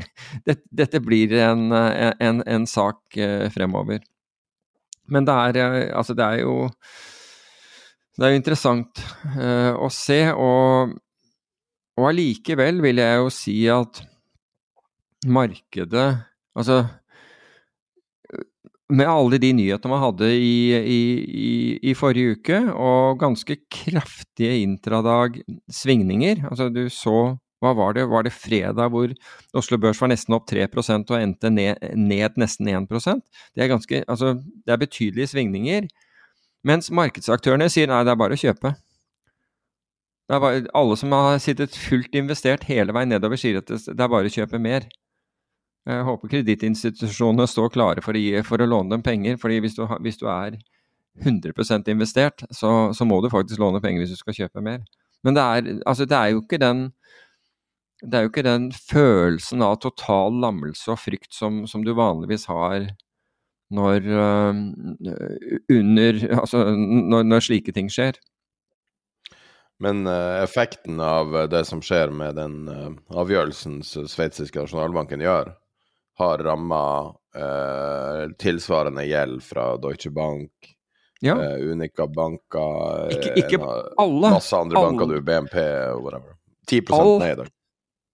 [0.47, 4.03] det, Dette blir en, en, en sak eh, fremover.
[5.13, 6.57] Men det er eh, Altså, det er jo
[8.19, 9.01] Det er jo interessant
[9.33, 10.91] å se, og,
[11.97, 14.03] og allikevel vil jeg jo si at
[15.25, 16.11] markedet
[16.59, 16.83] Altså
[18.93, 21.01] med alle de nyhetene man hadde i, i,
[21.81, 25.41] i, forrige uke, og ganske kraftige intradag
[25.73, 26.45] svingninger.
[26.51, 28.09] Altså du så Hva var det?
[28.11, 29.13] Var det fredag hvor
[29.55, 33.21] Oslo Børs var nesten opp 3% og endte ned, ned nesten 1%
[33.55, 34.33] Det er ganske Altså,
[34.67, 35.87] det er betydelige svingninger.
[36.67, 38.75] Mens markedsaktørene sier nei, det er bare å kjøpe.
[40.27, 43.95] Det er bare, alle som har sittet fullt investert hele veien nedover, sier at det
[43.95, 44.87] er bare å kjøpe mer.
[45.89, 49.39] Jeg håper kredittinstitusjonene står klare for å, gi, for å låne dem penger.
[49.41, 50.59] fordi hvis du, hvis du er
[51.21, 54.85] 100 investert, så, så må du faktisk låne penger hvis du skal kjøpe mer.
[55.23, 56.93] Men det er, altså, det er jo ikke den
[58.03, 62.49] det er jo ikke den følelsen av total lammelse og frykt som, som du vanligvis
[62.51, 62.89] har
[63.73, 64.57] når, øh,
[65.71, 68.19] under, altså, når, når slike ting skjer.
[69.83, 75.55] Men eh, effekten av eh, det som skjer med den eh, avgjørelsen sveitsiske nasjonalbanken gjør,
[76.19, 76.83] har ramma
[77.35, 80.51] eh, tilsvarende gjeld fra Deutsche Bank,
[81.23, 84.31] Ja, eh, Unica banker eh, Ikke- ikke en alle.
[84.35, 84.91] Masse andre Alle.
[84.91, 85.55] banker, du, BNP
[85.95, 86.35] og whatever.
[86.67, 87.51] 10 All- ned i dag.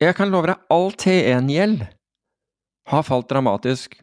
[0.00, 1.88] jeg kan love deg, all T1-gjeld
[2.86, 3.96] har falt dramatisk.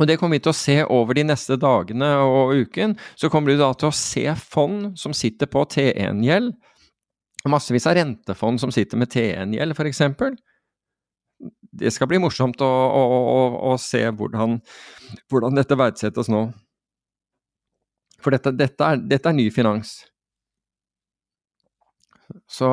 [0.00, 2.96] Og det kommer vi til å se over de neste dagene og uken.
[3.14, 6.54] Så kommer du da til å se fond som sitter på T1-gjeld.
[7.46, 10.00] Massevis av rentefond som sitter med T1-gjeld, f.eks.
[11.72, 13.40] Det skal bli morsomt å, å, å,
[13.72, 14.58] å se hvordan,
[15.32, 16.46] hvordan dette verdsettes nå.
[18.22, 19.96] For dette, dette, er, dette er ny finans.
[22.48, 22.68] Så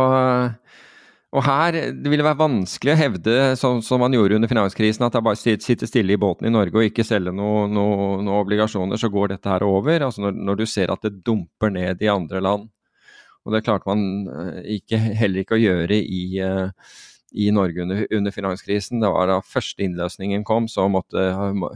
[1.30, 5.06] Og her det vil det være vanskelig å hevde, sånn som man gjorde under finanskrisen,
[5.06, 8.16] at det bare sitter sitte stille i båten i Norge og ikke selge noen noe,
[8.26, 10.08] noe obligasjoner, så går dette her over.
[10.08, 12.70] Altså når, når du ser at det dumper ned i andre land.
[13.46, 16.98] Og det klarte man eh, ikke, heller ikke å gjøre i, eh,
[17.32, 19.02] i Norge under, under finanskrisen.
[19.04, 21.30] Det var da første innløsningen kom, så, måtte,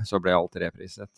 [0.09, 1.11] så ble alt repriset.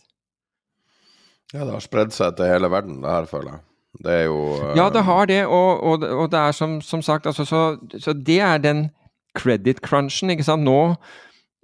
[1.53, 3.65] Ja, det har spredd seg til hele verden, det her, føler jeg.
[4.03, 4.73] Det er jo uh...
[4.75, 7.61] Ja, det har det, og, og, og det er som, som sagt altså, så,
[8.01, 8.89] så det er den
[9.37, 10.65] credit crunchen, ikke sant.
[10.67, 10.95] Nå,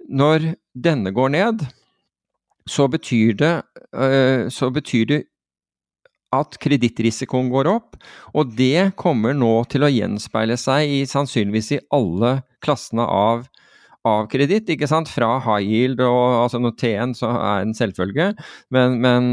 [0.08, 1.66] når denne går ned,
[2.68, 3.52] så betyr det,
[3.92, 5.20] uh, så betyr det
[6.32, 7.98] at kredittrisikoen går opp,
[8.32, 13.44] og det kommer nå til å gjenspeile seg i sannsynligvis i alle klassene av,
[14.08, 15.10] av kreditt, ikke sant?
[15.12, 18.28] Fra high yield og altså når T1 så er en selvfølge,
[18.74, 19.30] men, men,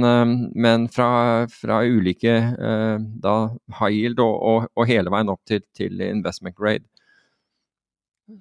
[0.54, 3.36] men fra, fra ulike øh, da
[3.82, 6.86] high yield og, og, og hele veien opp til, til investment grade.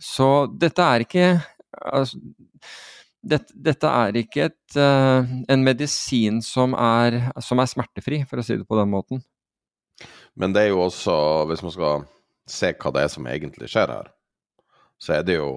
[0.04, 1.28] Så dette er ikke
[1.72, 2.18] altså,
[3.28, 8.46] dette, dette er ikke et, øh, en medisin som er, som er smertefri, for å
[8.46, 9.22] si det på den måten.
[10.38, 11.16] Men det er jo også,
[11.50, 12.06] hvis man skal
[12.48, 14.12] se hva det er som egentlig skjer her,
[15.02, 15.50] så er det jo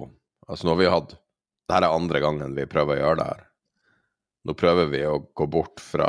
[0.50, 3.26] Altså, nå har vi hatt Det her er andre gangen vi prøver å gjøre det
[3.28, 3.44] her.
[4.44, 6.08] Nå prøver vi å gå bort fra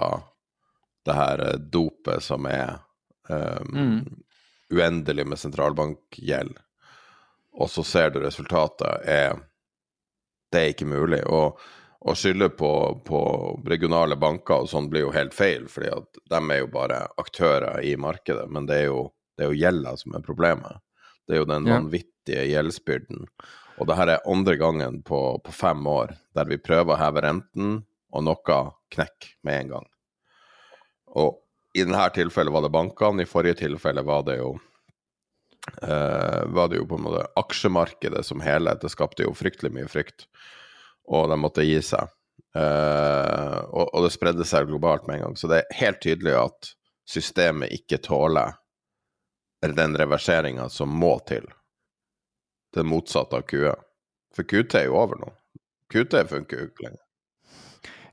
[1.05, 2.79] det her eh, dopet som er
[3.29, 4.01] um,
[4.73, 6.57] uendelig med sentralbankgjeld,
[7.53, 9.37] og så ser du resultatet er
[10.51, 11.21] Det er ikke mulig.
[11.29, 11.59] Og
[12.03, 12.71] å skylde på,
[13.05, 13.19] på
[13.69, 17.79] regionale banker og sånn blir jo helt feil, fordi at de er jo bare aktører
[17.81, 18.49] i markedet.
[18.51, 19.05] Men det er jo,
[19.37, 20.81] det er jo gjelda som er problemet.
[21.27, 23.27] Det er jo den vanvittige gjeldsbyrden.
[23.81, 27.23] Og det her er andre gangen på, på fem år der vi prøver å heve
[27.25, 27.79] renten,
[28.13, 28.59] og noe
[28.93, 29.87] knekker med en gang.
[31.17, 31.39] Og
[31.73, 34.53] I dette tilfellet var det bankene, i forrige tilfelle var det jo
[35.81, 38.81] uh, var det jo på en måte aksjemarkedet som helhet.
[38.83, 40.27] Det skapte jo fryktelig mye frykt,
[41.09, 42.11] og de måtte gi seg.
[42.53, 45.37] Uh, og, og, det spredde seg globalt med en gang.
[45.39, 46.73] Så det er helt tydelig at
[47.09, 48.53] systemet ikke tåler
[49.71, 51.47] den reverseringa som må til.
[52.73, 53.75] Det motsatte av QE.
[54.35, 55.31] For QT er jo over nå.
[55.93, 57.03] QT funker jo ikke lenger.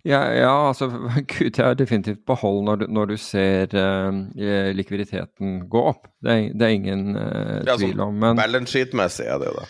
[0.02, 0.88] Ja, ja, altså
[1.28, 4.12] QT er definitivt på hold når når du ser uh,
[4.76, 6.08] likviditeten gå opp.
[6.24, 8.16] Det er, det er ingen uh, ja, tvil om.
[8.22, 9.68] Men balance sheet-messig er det jo det.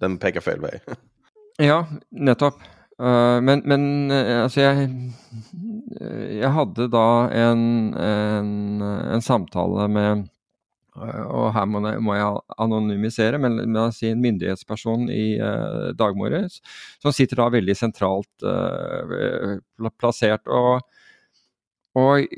[0.00, 0.78] Den peker feil vei.
[1.70, 2.64] ja, nettopp.
[2.96, 4.86] Uh, men, men altså jeg
[6.40, 10.24] Jeg hadde da en, en, en samtale med
[10.96, 15.92] og her må jeg, må jeg anonymisere, men la oss si en myndighetsperson i uh,
[15.98, 16.60] dagmorges,
[17.02, 19.56] som sitter da veldig sentralt uh,
[20.00, 20.48] plassert.
[20.48, 20.80] Og,
[21.96, 22.36] og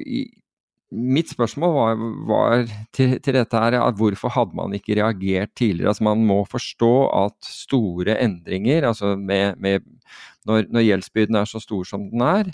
[0.88, 2.64] mitt spørsmål var, var
[2.96, 5.92] til, til, dette her at hvorfor hadde man ikke reagert tidligere?
[5.92, 6.94] Altså Man må forstå
[7.24, 9.84] at store endringer, altså med, med
[10.48, 12.50] når, når gjeldsbyrden er så stor som den er,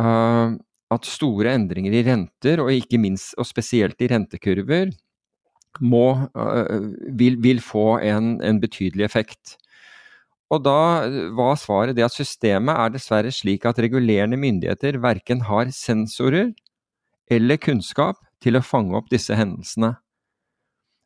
[0.00, 0.56] uh,
[0.90, 4.90] at store endringer i renter, og ikke minst og spesielt i rentekurver,
[5.80, 9.56] må, øh, vil, vil, få en, en, betydelig effekt.
[10.50, 15.70] Og da var svaret det at systemet er dessverre slik at regulerende myndigheter verken har
[15.70, 16.50] sensorer
[17.30, 19.94] eller kunnskap til å fange opp disse hendelsene.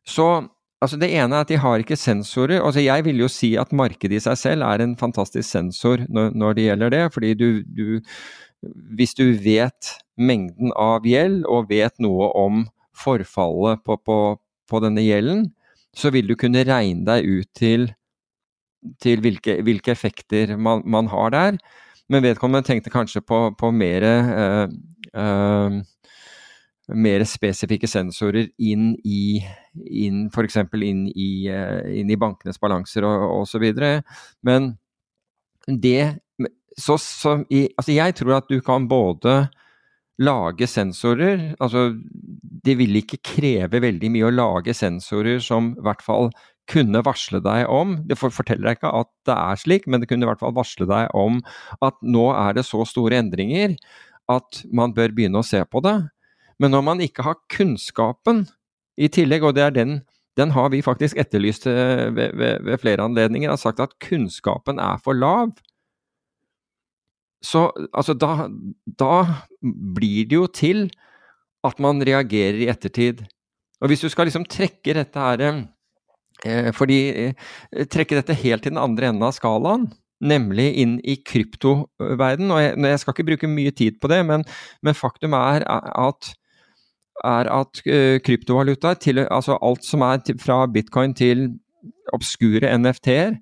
[0.05, 0.47] Så
[0.81, 2.61] altså det ene er at de har ikke sensorer.
[2.61, 6.33] altså Jeg vil jo si at markedet i seg selv er en fantastisk sensor når,
[6.33, 7.03] når det gjelder det.
[7.13, 8.01] fordi du, du
[8.97, 12.65] hvis du vet mengden av gjeld og vet noe om
[12.95, 14.17] forfallet på, på,
[14.69, 15.49] på denne gjelden,
[15.95, 17.89] så vil du kunne regne deg ut til,
[19.01, 21.59] til hvilke, hvilke, effekter man, man, har der.
[22.11, 24.65] Men vedkommende tenkte kanskje på, på mer, uh,
[25.17, 25.79] uh,
[26.93, 29.39] mer spesifikke sensorer inn i
[29.75, 30.59] inn, F.eks.
[30.83, 33.65] Inn, i, uh, inn i bankenes balanser og osv.
[34.45, 34.75] Men
[35.65, 36.19] det
[36.79, 39.45] så, så i, altså jeg tror at du kan både
[40.21, 41.89] lage sensorer altså
[42.65, 46.29] Det vil ikke kreve veldig mye å lage sensorer som i hvert fall
[46.71, 50.25] kunne varsle deg om Det forteller deg ikke at det er slik, men det kunne
[50.25, 51.41] i hvert fall varsle deg om
[51.83, 53.75] at nå er det så store endringer
[54.31, 55.99] at man bør begynne å se på det.
[56.57, 58.47] Men når man ikke har kunnskapen
[58.97, 59.99] i tillegg, og det er den,
[60.39, 64.81] den har vi faktisk etterlyst eh, ved, ved, ved flere anledninger, har sagt at kunnskapen
[64.81, 65.53] er for lav
[67.45, 68.47] så altså, da,
[68.85, 69.15] da
[69.61, 70.87] blir det jo til
[71.65, 73.23] at man reagerer i ettertid.
[73.81, 77.51] Og hvis du skal liksom trekke dette her eh, fordi eh,
[77.91, 79.89] Trekke dette helt til den andre enden av skalaen,
[80.25, 84.45] nemlig inn i kryptoverden, og jeg, jeg, skal ikke bruke mye tid på det, men,
[84.85, 86.31] men faktum er at,
[87.19, 91.49] er at uh, kryptovalutaer, til, altså alt som er til, fra bitcoin til
[92.15, 93.35] obskure NFT-er,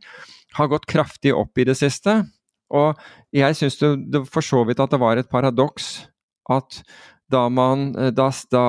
[0.57, 2.23] har gått kraftig opp i det siste.
[2.73, 2.99] Og
[3.33, 3.79] jeg syns
[4.31, 6.07] for så vidt at det var et paradoks
[6.51, 6.81] at
[7.31, 8.65] da man da, da,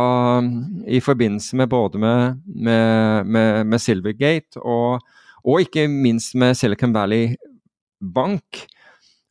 [0.87, 5.03] I forbindelse med både med, med, med, med Silvergate og,
[5.45, 7.35] og, ikke minst med Silicon Valley
[8.01, 8.65] Bank,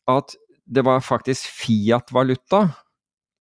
[0.10, 2.68] at det var faktisk Fiat-valuta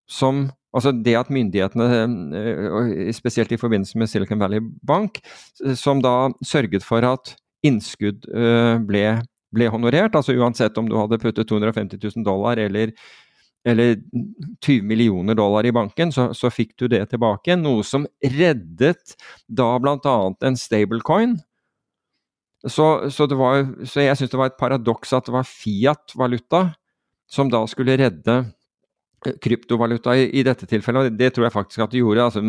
[0.09, 1.85] som Altså det at myndighetene,
[2.33, 5.19] eh, spesielt i forbindelse med Silicon Valley Bank,
[5.77, 9.03] som da sørget for at innskudd eh, ble
[9.53, 10.15] ble honorert.
[10.17, 12.93] Altså uansett om du hadde puttet 250 000 dollar eller,
[13.67, 13.95] eller
[14.65, 17.57] 20 millioner dollar i banken, så, så, fikk du det tilbake.
[17.59, 20.17] Noe som reddet da bl.a.
[20.43, 21.37] en stablecoin.
[22.63, 26.69] Så, så, var, så jeg syns det var et paradoks at det var Fiat-valuta
[27.27, 28.37] som da skulle redde
[29.43, 32.27] kryptovaluta i, i, dette tilfellet, og det tror jeg faktisk at det gjorde.
[32.27, 32.41] Altså,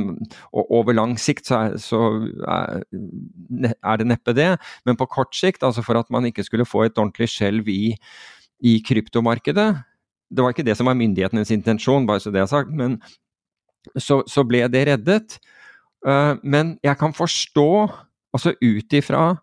[0.53, 2.01] og over lang sikt så er, så
[2.45, 4.53] er, det neppe det,
[4.87, 7.95] men på kort sikt, altså for at man ikke skulle få et ordentlig skjelv i,
[8.65, 9.69] i kryptomarkedet
[10.35, 12.99] Det var ikke det som var myndighetenes intensjon, bare så det er sagt, men
[14.01, 15.39] så, så ble det reddet.
[16.05, 17.69] Uh, men jeg kan forstå,
[18.35, 19.35] altså ut ifra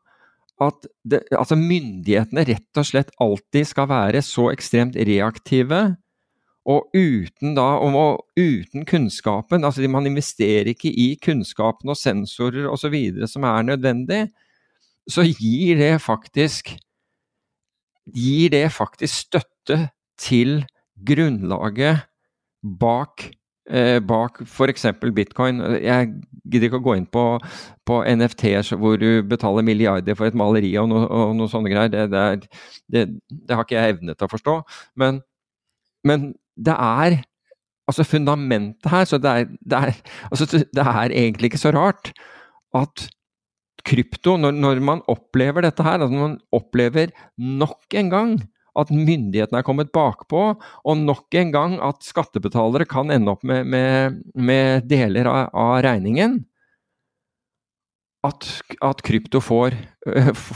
[0.62, 5.82] at det, altså myndighetene rett og slett alltid skal være så ekstremt reaktive
[6.70, 12.96] og uten, da, og uten kunnskapen, altså man investerer ikke i kunnskapen og sensorer osv.
[13.28, 14.28] som er nødvendig,
[15.10, 16.76] så gir det faktisk
[18.10, 19.78] gir det faktisk støtte
[20.20, 20.64] til
[21.08, 22.06] grunnlaget
[22.80, 23.32] bak,
[23.70, 24.86] eh, bak f.eks.
[25.16, 25.62] bitcoin.
[25.82, 26.12] Jeg
[26.46, 27.26] gidder ikke å gå inn på,
[27.88, 31.92] på NFT-er hvor du betaler milliarder for et maleri og noe sånne greier.
[31.94, 32.50] Det, det,
[32.88, 34.58] det, det, har ikke jeg evne til å forstå.
[35.02, 35.22] Men,
[36.08, 37.22] men det er
[37.90, 39.08] altså fundamentet her.
[39.08, 39.98] Så det er, det, er,
[40.30, 42.14] altså det er, egentlig ikke så rart
[42.78, 43.08] at
[43.88, 48.36] krypto, når, når man opplever dette her, når man opplever nok en gang
[48.80, 53.68] at myndighetene er kommet bakpå, og nok en gang at skattebetalere kan ende opp med,
[53.68, 56.40] med, med deler av, av regningen.
[58.24, 58.46] At,
[58.86, 59.76] at, krypto får,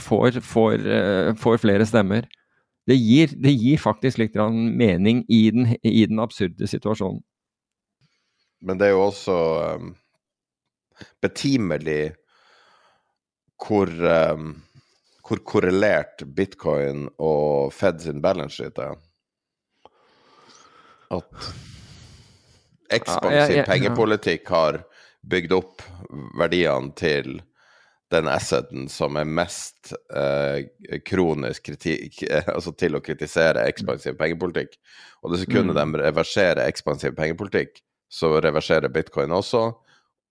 [0.06, 0.88] får, får,
[1.42, 2.28] får flere stemmer.
[2.86, 7.22] Det gir, det gir faktisk litt mening i den, i den, absurde situasjonen.
[8.62, 9.38] Men det er jo også
[9.78, 9.90] um,
[11.22, 12.14] betimelig
[13.60, 14.54] hvor um
[15.26, 18.94] hvor korrelert bitcoin og Fed sin balance sheet er.
[21.16, 21.48] At
[22.94, 24.80] ekspansiv pengepolitikk har
[25.26, 25.82] bygd opp
[26.38, 27.40] verdiene til
[28.12, 30.66] den asseten som er mest eh,
[31.06, 34.76] kronisk kritikk, altså til å kritisere ekspansiv pengepolitikk.
[35.24, 35.96] Og det sekundet mm.
[35.96, 39.64] de reverserer ekspansiv pengepolitikk, så reverserer bitcoin også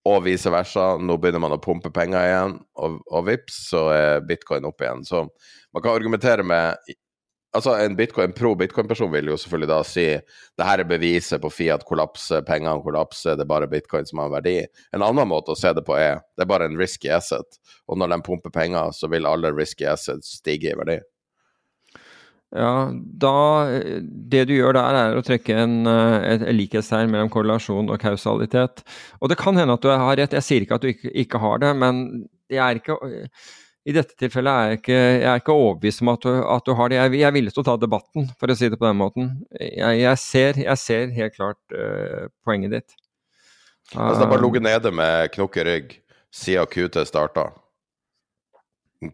[0.06, 0.94] og vice versa.
[1.02, 5.04] Nå begynner man å pumpe penger igjen, og, og vips, så er bitcoin opp igjen.
[5.08, 5.26] Så
[5.74, 6.96] man kan argumentere med
[7.56, 10.06] Altså, En, bitcoin, en pro bitcoin-person vil jo selvfølgelig da si
[10.60, 14.34] det her er beviset på Fiat kollapser, pengene kollapser, det er bare bitcoin som har
[14.34, 14.58] verdi.
[14.96, 18.00] En annen måte å se det på er det er bare en risky asset, og
[18.02, 21.00] når de pumper penger, så vil alle risky assets stige i verdi.
[22.56, 23.34] Ja, da
[24.00, 28.84] Det du gjør der, er å trekke en, eh, et likhetstegn mellom korrelasjon og kausalitet.
[29.22, 31.42] Og det kan hende at du har rett, jeg sier ikke at du ikke, ikke
[31.42, 33.00] har det, men jeg er ikke
[33.86, 36.72] i dette tilfellet er jeg ikke, jeg er ikke overbevist om at du, at du,
[36.78, 36.98] har det.
[36.98, 39.28] Jeg, jeg er villig til å ta debatten, for å si det på den måten.
[39.60, 42.96] Jeg, jeg, ser, ser, helt klart uh, poenget ditt.
[43.94, 45.94] Altså, det har bare ligget nede med knokk i rygg
[46.34, 47.52] siden QT starta.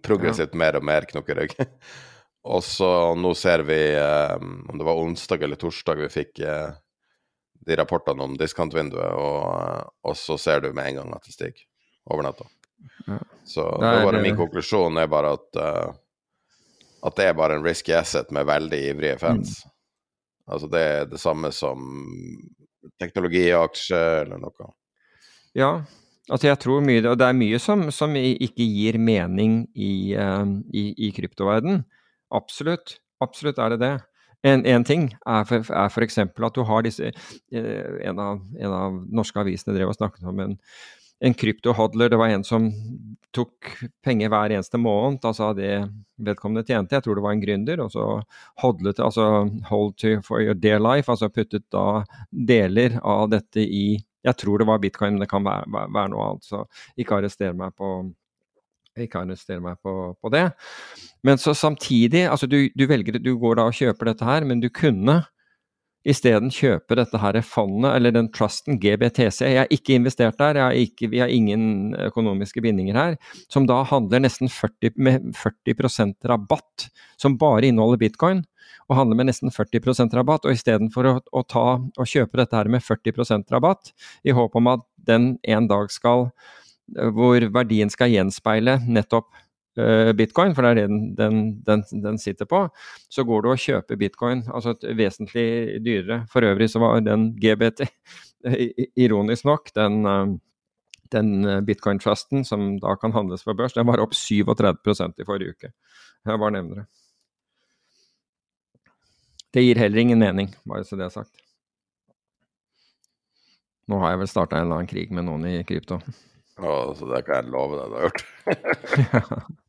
[0.07, 0.61] Progressivt ja.
[0.63, 1.57] mer og mer knokk i rygg.
[2.55, 2.88] Og så
[3.19, 6.72] nå ser vi, um, om det var onsdag eller torsdag vi fikk uh,
[7.67, 11.67] de rapportene om diskantvinduet, og, og, så ser du med en gang at det stiger
[12.09, 12.47] over natta.
[13.07, 13.17] Ja.
[13.47, 15.93] Så det var det min konklusjon er bare at uh,
[17.01, 19.61] at det er bare en risky asset med veldig ivrige fans.
[19.65, 19.71] Mm.
[20.53, 21.82] Altså det er det samme som
[23.01, 24.69] teknologiaksje eller noe.
[25.57, 25.71] Ja,
[26.29, 30.45] altså jeg tror mye Og det er mye som, som ikke gir mening i, uh,
[30.73, 31.84] i, i kryptoverden.
[32.32, 32.99] Absolutt.
[33.21, 33.95] Absolutt er det det.
[34.47, 38.95] En, en ting er, for, er at du har disse eh, en av, en av
[39.13, 40.55] norske avisene drev og snakket om en,
[41.22, 42.09] en kryptohodler.
[42.09, 42.69] Det var en som
[43.36, 43.67] tok
[44.03, 45.74] penger hver eneste måned, altså det
[46.22, 46.97] vedkommende tjente.
[46.97, 47.84] Jeg tror det var en gründer.
[47.86, 48.05] Og så
[48.63, 49.28] hodlet, altså
[49.69, 54.61] hold to for your dear life, altså puttet da deler av dette i Jeg tror
[54.61, 56.45] det var bitcoin, men det kan være, være noe annet.
[56.45, 56.65] Så
[56.97, 58.11] ikke arrester meg på
[58.99, 60.49] ikke arrestere meg på, på, det.
[61.24, 64.59] Men så samtidig, altså du, du, velger, du går da og kjøper dette her, men
[64.61, 65.22] du kunne
[66.08, 69.41] isteden kjøpe dette her fondet, eller den trusten, GBTC.
[69.45, 73.18] Jeg har ikke investert der, har ikke, vi har ingen økonomiske bindinger her.
[73.52, 76.88] Som da handler nesten 40, med 40% rabatt,
[77.22, 78.45] som bare inneholder bitcoin.
[78.89, 80.47] Og handler med nesten 40% rabatt.
[80.47, 83.93] Og istedenfor å, å, ta, å kjøpe dette her med 40% rabatt,
[84.26, 86.30] i håp om at den en dag skal
[86.91, 89.30] hvor verdien skal gjenspeile nettopp
[90.17, 92.65] bitcoin, for det er det den, den, den, den, sitter på,
[93.07, 96.26] så går du og kjøper bitcoin, altså et vesentlig dyrere.
[96.32, 97.86] For øvrig så var den GBT,
[98.99, 100.34] ironisk nok, den, uh,
[101.15, 101.32] den
[101.67, 105.72] bitcoin-trusten som da kan handles på børs, den var opp 37% i forrige uke.
[106.26, 106.89] Jeg bare nevner det.
[109.51, 111.41] Det gir heller ingen mening, bare så det er sagt.
[113.91, 115.97] Nå har jeg vel starta en eller annen krig med noen i krypto.
[116.61, 119.51] Å, så det kan jeg love deg du har hørt.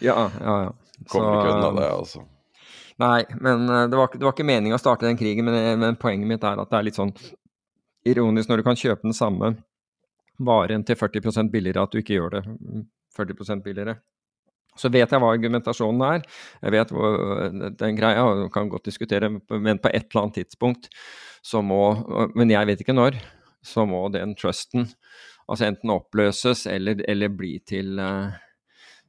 [0.00, 0.72] ja, ja, ja.
[1.10, 2.24] Kommer ikke unna det, altså.
[3.02, 5.76] Nei, men eh, det var, det var ikke meningen å starte den krigen, men, eh,
[5.80, 7.14] men, poenget mitt er at det er litt sånn
[8.06, 9.54] ironisk når du kan kjøpe den samme
[10.44, 12.42] varen til 40% billigere, at du ikke gjør det
[13.16, 13.98] 40% billigere.
[14.78, 16.24] Så vet jeg hva argumentasjonen er,
[16.62, 20.42] jeg vet hvor, eh, den greia, og kan godt diskutere, men på et eller annet
[20.42, 20.90] tidspunkt
[21.44, 21.82] så må
[22.34, 23.18] Men jeg vet ikke når,
[23.60, 24.86] så må den trusten
[25.44, 28.32] Altså enten oppløses eller, eller bli til eh,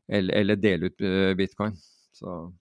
[0.07, 1.75] eller, eller, dele ut eh, bitcoin.
[2.11, 2.53] Så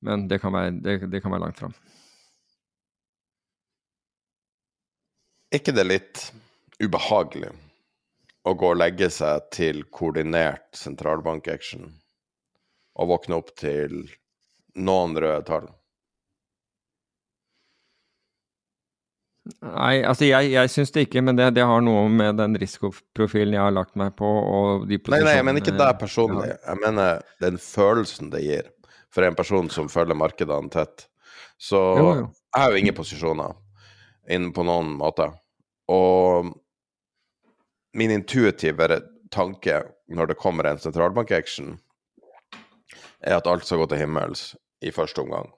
[0.00, 1.74] Men det kan være, det, det kan være langt fram.
[5.50, 6.24] Er ikke det litt
[6.82, 7.52] ubehagelig
[8.44, 11.86] å gå og legge seg til koordinert sentralbankaction
[12.94, 14.02] og våkne opp til
[14.74, 15.70] noen røde tall?
[19.44, 23.52] Nei, altså jeg, jeg syns det ikke, men det, det, har noe med den risikoprofilen
[23.52, 26.46] jeg har lagt meg på og de Nei, nei, jeg mener ikke deg personlig.
[26.48, 26.56] Ja.
[26.70, 28.70] Jeg mener den følelsen det gir
[29.12, 31.06] for en person som følger markedene tett.
[31.60, 32.28] Så jo, jo.
[32.32, 33.60] jeg har jo ingen posisjoner.
[34.32, 35.26] inn på noen måte.
[35.92, 36.48] Og
[37.92, 38.88] min intuitive
[39.30, 41.76] tanke når det kommer en sentralbankaction,
[43.20, 45.52] er at alt skal gå til himmels i første omgang.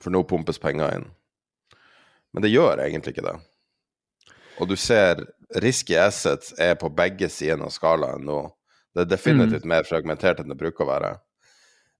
[0.00, 1.06] For nå pumpes penger inn.
[2.34, 3.36] Men det gjør egentlig ikke det.
[4.62, 5.22] Og du ser
[5.62, 8.40] risky assets er på begge sider av skalaen nå.
[8.94, 9.70] Det er definitivt mm.
[9.70, 11.12] mer fragmentert enn det bruker å være.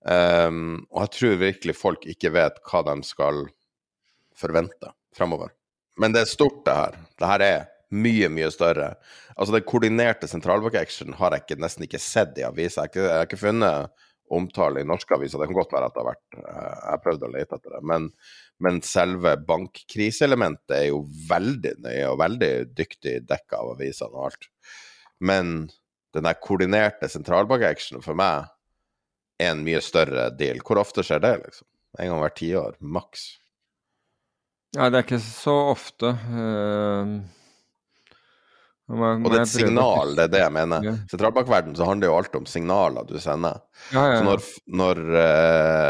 [0.05, 3.45] Um, og jeg tror virkelig folk ikke vet hva de skal
[4.37, 5.51] forvente fremover.
[5.99, 6.97] Men det er stort, det her.
[7.19, 7.59] Det her er
[7.95, 8.93] mye, mye større.
[9.35, 12.89] Altså, den koordinerte sentralbank-action har jeg ikke, nesten ikke sett i aviser.
[12.89, 14.03] Jeg, jeg, har ikke funnet
[14.35, 15.39] omtale i norske aviser.
[15.39, 17.75] Det kan godt være at det har vært eh, Jeg har prøvd å lete etter
[17.77, 17.81] det.
[17.91, 18.09] Men,
[18.63, 24.49] men selve bankkriseelementet er jo veldig nøye og veldig dyktig dekka av avisene og alt.
[25.19, 25.55] Men
[26.15, 28.51] den der koordinerte sentralbank-actionen for meg
[29.41, 30.61] er en mye større deal.
[30.63, 31.67] Hvor ofte skjer det, liksom?
[31.99, 33.25] En gang hvert tiår, maks.
[34.75, 36.11] Nei, det er ikke så ofte.
[36.27, 37.19] Uh,
[38.85, 40.83] må, og det er et signal, det er det jeg mener.
[40.85, 40.91] Ja.
[41.09, 43.63] Sentralbankverden så handler jo alt om signaler du sender.
[43.89, 44.43] Ja, ja, så når,
[44.81, 45.21] når uh,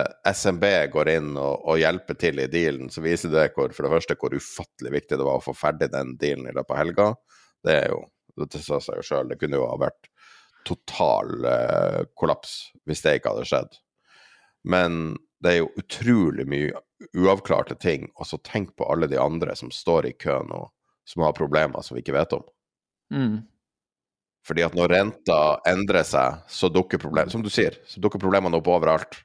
[0.06, 3.88] eh, SMB går inn og, og, hjelper til i dealen, så viser det hvor, for
[3.88, 6.82] det første hvor ufattelig viktig det var å få ferdig den dealen i løpet av
[6.86, 7.10] helga.
[7.68, 8.00] Det er jo,
[8.46, 10.12] det sa seg jo sjøl, det kunne jo ha vært
[10.66, 13.80] total uh, kollaps hvis det ikke hadde skjedd.
[14.72, 16.80] Men det er jo utrolig mye
[17.12, 20.64] uavklarte ting, og så tenk på alle de andre som står i kø nå,
[21.06, 22.46] som har problemer som vi ikke vet om.
[23.14, 23.44] Mm.
[24.46, 28.60] Fordi at når renta endrer seg, så dukker problemene som du sier, så dukker problemene
[28.60, 29.18] opp overalt.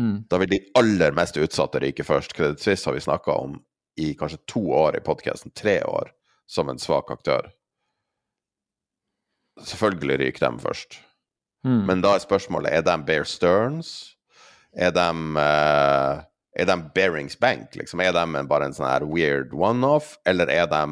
[0.00, 0.24] Mm.
[0.30, 2.34] Da vil de aller mest utsatte ryke først.
[2.34, 3.60] Credit Suisse har vi snakka om
[4.00, 6.10] i kanskje to år i podkasten, tre år,
[6.50, 7.52] som en svak aktør.
[9.62, 10.98] Selvfølgelig ryker dem først.
[11.64, 11.84] Mm.
[11.86, 14.16] Men da er spørsmålet er de Bear Stearns?
[14.74, 15.06] Er de,
[15.38, 16.24] uh,
[16.58, 17.76] er de Bearings Bank?
[17.78, 18.02] Liksom?
[18.02, 20.82] Er de bare en sånn her weird one-off, eller er de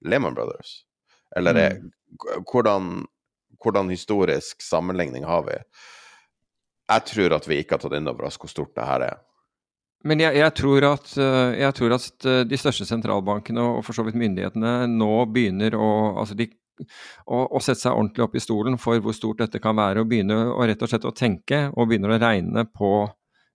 [0.00, 0.85] Lehman Brothers?
[1.36, 1.92] Eller er, mm.
[2.50, 2.90] hvordan,
[3.62, 5.60] hvordan, historisk sammenligning har vi?
[6.86, 9.22] Jeg tror at vi ikke har tatt inn over oss hvor stort det her er.
[10.06, 13.96] Men jeg, jeg, tror at, eh, jeg, tror at, eh, de største sentralbankene og for
[13.96, 15.88] så vidt myndighetene nå begynner å,
[16.20, 16.46] altså de,
[17.26, 20.10] å, å sette seg ordentlig opp i stolen for hvor stort dette kan være, og
[20.12, 22.92] begynner å rett og slett å tenke og begynner å regne på,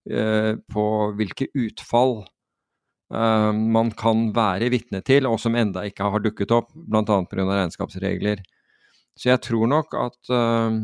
[0.09, 0.85] eh, på
[1.19, 2.19] hvilke utfall
[3.11, 7.03] uh, man kan være vitne til, og som enda ikke har dukket opp, bl.a.
[7.03, 7.45] pga.
[7.51, 8.43] regnskapsregler.
[9.19, 10.81] Så jeg tror nok at, uh,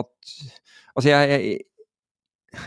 [0.00, 0.34] at
[0.94, 2.60] Altså, jeg, jeg,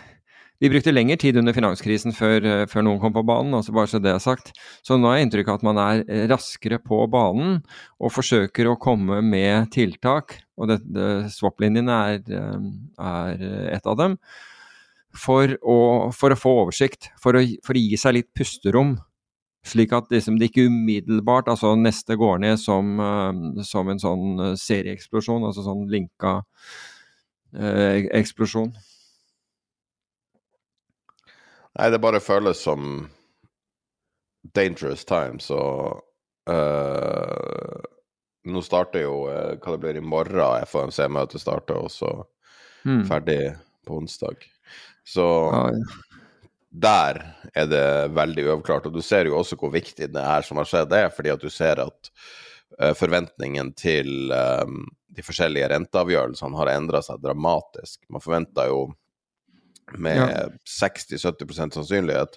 [0.59, 4.01] Vi brukte lengre tid under finanskrisen før, før, noen kom på banen, altså bare så
[4.03, 4.49] det er sagt.
[4.83, 6.01] Så nå har jeg inntrykk av at man er
[6.31, 7.59] raskere på banen
[8.01, 10.33] og forsøker å komme med tiltak.
[10.57, 10.73] Og
[11.31, 12.19] swap-linjen er,
[12.97, 13.45] er
[13.77, 14.17] et av dem
[15.17, 15.77] for å,
[16.15, 18.95] for å få oversikt, for å, for å, gi seg litt pusterom.
[19.67, 24.43] Slik at liksom det ikke umiddelbart, altså neste går ned som, uh, som en sånn
[24.45, 28.71] eh, serieeksplosjon, altså sånn linka uh, eksplosjon.
[31.77, 33.03] Nei, det bare føles som
[34.55, 35.99] dangerous times, og
[36.49, 37.83] uh,
[38.47, 42.13] nå starter jo hva det blir i morgen, FOMC-møtet starter, og så
[42.87, 43.03] mm.
[43.09, 43.41] ferdig
[43.83, 44.47] på onsdag.
[45.07, 45.85] Så ah, ja.
[46.69, 47.21] der
[47.55, 47.87] er det
[48.17, 48.89] veldig uavklart.
[48.89, 51.43] Og du ser jo også hvor viktig det her som har skjedd, er, fordi at
[51.43, 52.11] du ser at
[52.81, 54.81] uh, forventningen til um,
[55.15, 58.01] de forskjellige renteavgjørelsene har endra seg dramatisk.
[58.11, 58.89] Man forventa jo
[59.95, 60.43] med ja.
[60.67, 62.35] 60-70% sannsynlighet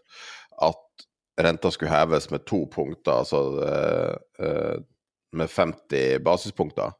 [0.62, 1.04] at
[1.40, 4.78] renta skulle heves med to punkter, altså uh, uh,
[5.34, 6.94] med 50 basispunkter.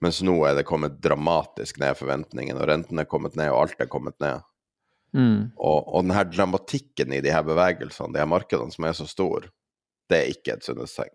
[0.00, 3.82] Mens nå er det kommet dramatisk ned forventningene, og renten er kommet ned, og alt
[3.84, 4.40] er kommet ned.
[5.16, 5.50] Mm.
[5.58, 9.50] Og, og denne dramatikken i de her bevegelsene, de her markedene som er så store,
[10.10, 11.14] det er ikke et sunnhetstegn.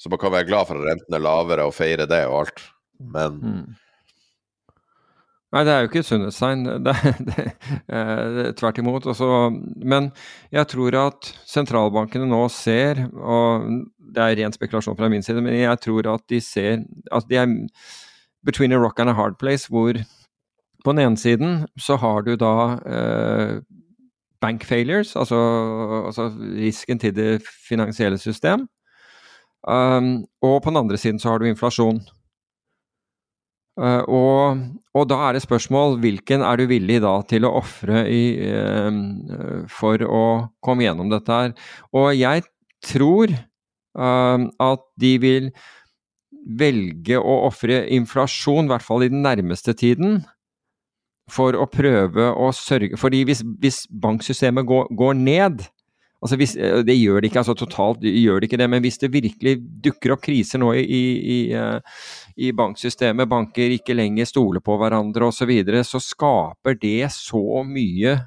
[0.00, 2.66] Så man kan være glad for at renten er lavere og feire det og alt,
[2.98, 3.64] men mm.
[5.52, 6.62] Nei, det er jo ikke et sunnhetstegn.
[8.56, 9.04] Tvert imot.
[9.12, 9.26] Også,
[9.84, 10.08] men
[10.48, 13.66] jeg tror at sentralbankene nå ser, og
[14.16, 16.80] det er ren spekulasjon fra min side, men jeg tror at de ser
[17.12, 17.52] at de er
[18.48, 20.00] between a rock and a hard place, hvor
[20.84, 22.54] på den ene siden så har du da
[22.86, 23.60] eh,
[24.42, 25.38] bank failures, altså,
[26.08, 26.28] altså,
[26.58, 28.66] risken til det finansielle system.
[29.62, 32.00] Um, og på den andre siden så har du inflasjon.
[33.78, 38.02] Uh, og, og, da er det spørsmål hvilken er du villig da til å ofre
[38.04, 38.90] uh,
[39.70, 40.24] for å
[40.60, 41.54] komme gjennom dette her.
[41.94, 42.44] Og jeg
[42.84, 45.48] tror uh, at de vil
[46.42, 50.24] velge å ofre inflasjon, i hvert fall i den nærmeste tiden,
[51.32, 55.64] for å prøve å sørge Fordi hvis, hvis banksystemet går, går, ned,
[56.22, 59.00] Altså hvis, eh, det gjør det ikke, altså totalt gjør det ikke det, men hvis
[59.02, 60.84] det virkelig dukker opp kriser nå i,
[61.34, 62.02] i, eh,
[62.46, 67.42] i banksystemet, banker ikke lenger stoler på hverandre osv., så, videre, så skaper det så
[67.66, 68.20] mye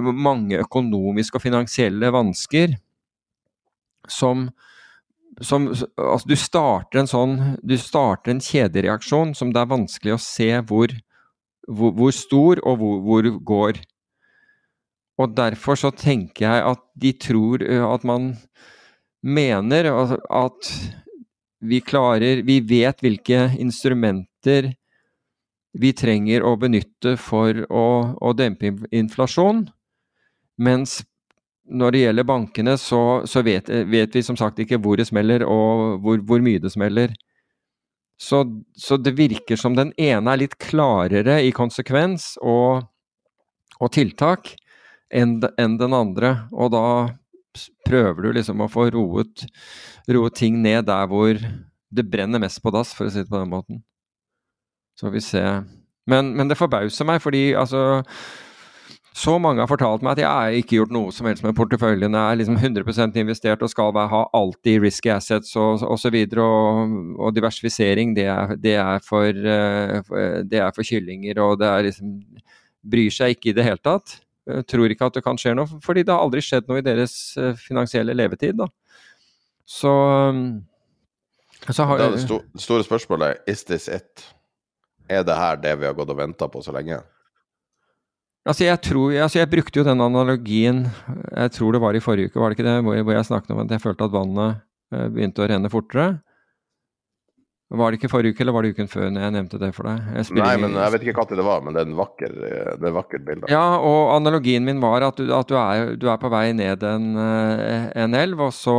[0.00, 2.78] mange økonomiske og finansielle vansker
[4.08, 4.46] som,
[5.40, 10.22] som altså du starter en sånn Du starter en kjedereaksjon som det er vanskelig å
[10.22, 10.94] se hvor,
[11.68, 13.80] hvor, hvor stor og hvor, hvor går.
[15.20, 17.62] Og derfor så tenker jeg at de tror
[17.94, 18.32] at man
[19.22, 20.72] mener at
[21.62, 24.72] vi klarer Vi vet hvilke instrumenter
[25.72, 27.86] vi trenger å benytte for å,
[28.20, 29.62] å dempe inflasjon.
[30.60, 30.98] Mens
[31.64, 35.46] når det gjelder bankene, så, så vet, vet, vi som sagt ikke hvor det smeller
[35.46, 37.14] og hvor, hvor mye det smeller.
[38.22, 38.44] Så,
[38.78, 42.84] så, det virker som den ene er litt klarere i konsekvens og,
[43.82, 44.52] og tiltak,
[45.10, 46.30] enn en den andre.
[46.54, 46.84] Og da
[47.88, 49.42] prøver du liksom å få roet,
[50.06, 51.34] roet ting ned der hvor
[51.92, 53.82] det brenner mest på dass, for å si det på den måten.
[54.94, 55.44] Så får vi se.
[56.06, 58.02] Men, men det forbauser meg, fordi altså
[59.12, 62.14] så mange har fortalt meg at jeg har ikke gjort noe som helst med porteføljen.
[62.16, 66.16] Jeg er liksom 100% investert og skal ha alltid risky assets og osv.
[66.16, 71.42] Og, og, og diversifisering, det er, det, er for, eh, det er for kyllinger.
[71.44, 72.18] Og det er liksom
[72.82, 74.16] Bryr seg ikke i det hele tatt.
[74.48, 76.86] Jeg tror ikke at det kan skje noe, fordi det har aldri skjedd noe i
[76.86, 78.56] deres eh, finansielle levetid.
[78.58, 78.66] da.
[79.68, 79.92] Så,
[81.68, 82.24] så har, det
[82.58, 84.24] store spørsmålet er is this it?
[85.06, 86.98] Er det her det vi har gått og venta på så lenge?
[88.42, 90.82] Altså jeg, tror, altså jeg brukte jo den analogien,
[91.30, 93.28] jeg tror det var i forrige uke, var det ikke det, hvor jeg, hvor jeg
[93.28, 94.56] snakket om at jeg følte at vannet
[94.90, 96.06] eh, begynte å renne fortere.
[97.72, 99.88] Var det ikke forrige uke, eller var det uken før når jeg nevnte det for
[99.88, 100.10] deg?
[100.36, 102.34] Nei, men jeg vet ikke når det var, men det er en vakker,
[102.82, 103.52] det er vakker bilde.
[103.52, 106.82] Ja, og analogien min var at, du, at du, er, du, er, på vei ned
[106.84, 108.76] en, eh, en elv, og så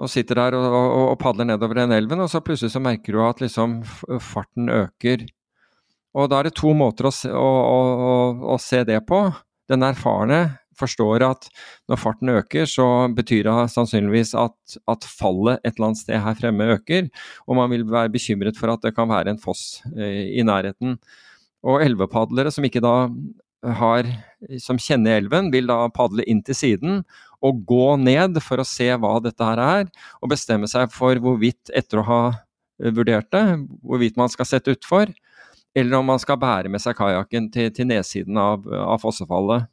[0.00, 3.12] og sitter der og, og, og, padler nedover den elven, og så plutselig så merker
[3.12, 3.82] du at liksom
[4.22, 5.26] farten øker.
[6.18, 7.78] Og da er det to måter å, å,
[8.54, 9.22] å se det på.
[9.70, 10.40] Den erfarne
[10.80, 11.48] forstår at
[11.90, 14.56] når farten øker, så betyr det sannsynligvis at,
[14.90, 17.10] at, fallet et eller annet sted her fremme øker,
[17.46, 20.96] og man vil være bekymret for at det kan være en foss eh, i nærheten.
[21.66, 22.94] Og elvepadlere som ikke da
[23.76, 24.06] har,
[24.62, 27.02] som kjenner elven, vil da padle inn til siden
[27.44, 29.90] og gå ned for å se hva dette her er,
[30.20, 32.22] og bestemme seg for hvorvidt, etter å ha
[32.96, 33.44] vurdert det,
[33.84, 35.12] hvorvidt man skal sette utfor,
[35.74, 39.68] eller om man skal bære med seg kajakken til, til nedsiden av, av fossefallet.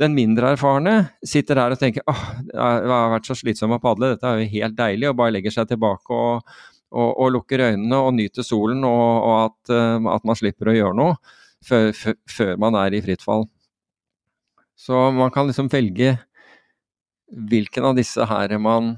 [0.00, 0.94] Den mindre erfarne
[1.26, 4.52] sitter der og tenker åh, det har vært så slitsomt å padle, dette er jo
[4.54, 6.46] helt deilig, og bare legger seg tilbake og,
[6.94, 10.76] og, og lukker øynene og nyter solen, og, og at, uh, at, man slipper å
[10.78, 11.18] gjøre noe
[11.66, 11.92] før,
[12.30, 13.44] før, man er i fritt fall.
[14.80, 16.14] Så man kan liksom velge
[17.50, 18.94] hvilken av disse her man,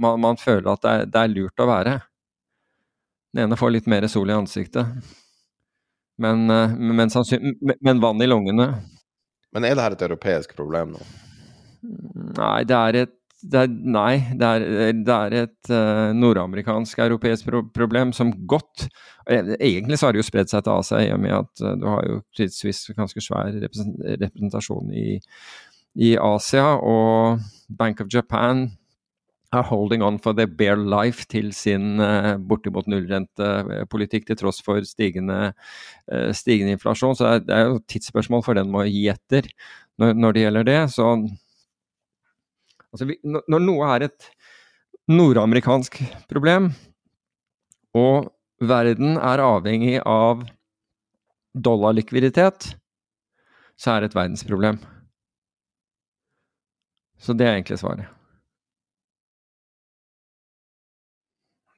[0.00, 1.98] man, man føler at det er, det er, lurt å være.
[3.34, 4.88] Den ene får litt mer sol i ansiktet,
[6.18, 8.72] men, men, men, men vann i lungene.
[9.54, 11.06] Men er det her et europeisk problem nå?
[12.38, 14.62] Nei, det er et det er, nei, det er,
[15.06, 18.88] det er et uh, nordamerikansk-europeisk pro problem som godt
[19.28, 21.84] Egentlig så har det jo spredd seg til Asia i og med at uh, du
[21.86, 25.20] har jo tidsvis ganske svær representasjon i,
[26.00, 26.72] i Asia.
[26.80, 28.70] Og Bank of Japan
[29.54, 34.84] er holding on for the bare life til sin uh, bortimot nullrentepolitikk til tross for
[34.84, 35.54] stigende,
[36.12, 37.16] uh, stigende, inflasjon.
[37.16, 39.48] Så det er, jo tidsspørsmål for den må gi etter
[39.98, 40.80] når, når, det gjelder det.
[40.92, 41.06] Så
[42.92, 44.28] altså, vi, når noe er et
[45.08, 46.72] nordamerikansk problem,
[47.96, 48.28] og
[48.60, 50.44] verden er avhengig av
[51.56, 52.74] dollarlikviditet,
[53.78, 54.82] så er det et verdensproblem.
[57.18, 58.17] Så det er egentlig svaret.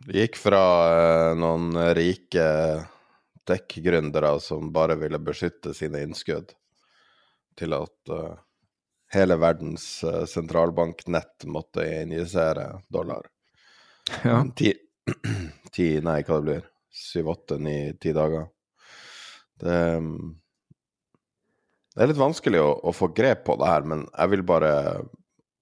[0.07, 2.45] Det gikk fra uh, noen rike
[3.45, 6.55] tech-gründere som bare ville beskytte sine innskudd,
[7.61, 8.39] til at uh,
[9.13, 13.29] hele verdens uh, sentralbanknett måtte injisere dollar.
[14.25, 14.39] Ja.
[14.57, 14.73] Ti,
[15.77, 18.49] ti, nei, hva det blir, syv, åtte, ni, ti dager.
[19.61, 20.39] Det, um,
[21.93, 24.73] det er litt vanskelig å, å, få grep på det her, men jeg vil bare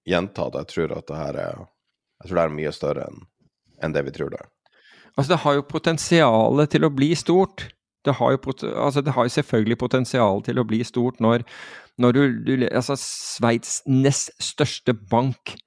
[0.07, 3.19] gjenta at jeg tror at det her er jeg tror det er mye større enn
[3.83, 4.49] enn det vi tror det er.
[5.15, 7.67] Altså, det har jo potensial til å bli stort.
[8.07, 8.39] Det har jo,
[8.71, 11.43] altså, det har jo selvfølgelig potensial til å bli stort når,
[11.99, 15.57] når du, du Altså, Sveits nest største bank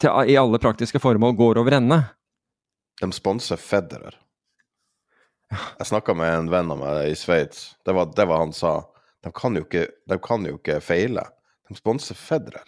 [0.00, 2.00] til, i alle praktiske formål går over ende.
[3.00, 4.16] De sponser Federer.
[5.52, 7.76] Jeg snakka med en venn av meg i Sveits.
[7.86, 8.80] Det, det, var han sa.
[9.22, 11.22] De kan, ikke, de kan jo ikke feile.
[11.68, 12.66] De sponser Federer.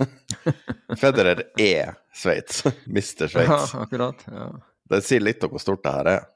[1.02, 2.64] Federer er Sveits.
[2.96, 3.72] Mister Sveits.
[3.74, 4.24] Ja, akkurat.
[4.28, 4.48] Ja.
[4.92, 6.26] Det sier litt om hvor stort det her er.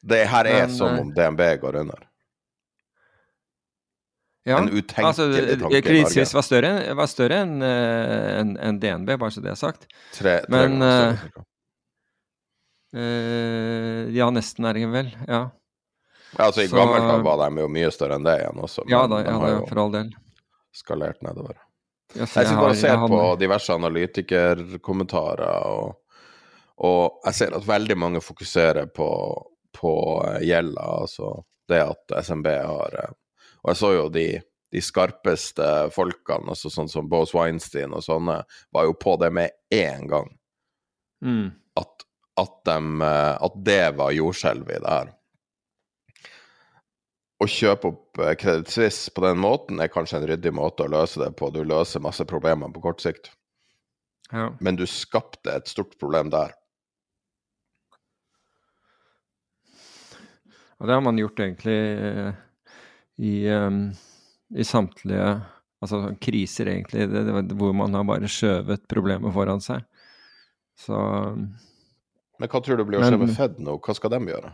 [0.00, 2.06] Det her er Men, som eh, om DNB går under.
[4.48, 5.26] Ja, En utenkelig altså,
[5.60, 6.38] tanke i Kreditt Suisse Norge.
[6.38, 9.84] var større, var større enn en, enn DNB, bare så det er sagt.
[10.16, 11.46] Tre, tre Men, ganger uh.
[12.90, 15.10] Eh, ja, nesten er det vel.
[15.28, 15.50] Ja,
[16.38, 18.92] Ja, altså, I så- gammelt var de jo mye større enn det igjen også, men
[18.94, 20.10] ja da, ja, da for all del.
[20.74, 21.56] Skalert nedover.
[22.14, 25.96] Ja, Jeg sitter bare og ser har- på diverse analytikerkommentarer, og,
[26.78, 29.08] og jeg ser at veldig mange fokuserer på,
[29.76, 29.92] på
[30.26, 33.12] eh, gjelda, altså det at SMB har eh,
[33.62, 34.26] Og jeg så jo de,
[34.72, 38.38] de skarpeste folkene, altså sånn som Bose Weinstein og sånne,
[38.72, 40.30] var jo på det med én gang.
[41.22, 41.50] Mm.
[41.76, 42.06] At,
[42.40, 45.12] at, dem, eh, at det var jordskjelvet i det her.
[47.40, 50.92] Å kjøpe opp eh, Credit Suisse på den måten er kanskje en ryddig måte å
[50.92, 51.48] løse det på.
[51.54, 53.32] Du løser masse problemer på kort sikt,
[54.32, 54.50] Ja.
[54.60, 56.52] men du skapte et stort problem der.
[60.80, 62.36] Og det har man gjort egentlig eh,
[63.20, 63.70] i, eh,
[64.56, 65.40] i samtlige
[65.80, 69.84] altså kriser, egentlig, det, det, hvor man har bare skjøvet problemet foran seg.
[70.80, 70.96] Så
[72.40, 73.78] Men hva tror du blir å skje med Fed nå?
[73.84, 74.52] Hva skal de gjøre?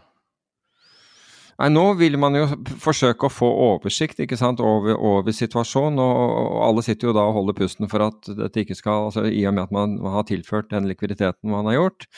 [1.56, 2.44] Nei, nå vil man jo
[2.82, 7.24] forsøke å få oversikt ikke sant, over, over situasjonen, og, og alle sitter jo da
[7.30, 10.26] og holder pusten for at dette ikke skal altså I og med at man har
[10.28, 12.08] tilført den likviditeten man har gjort,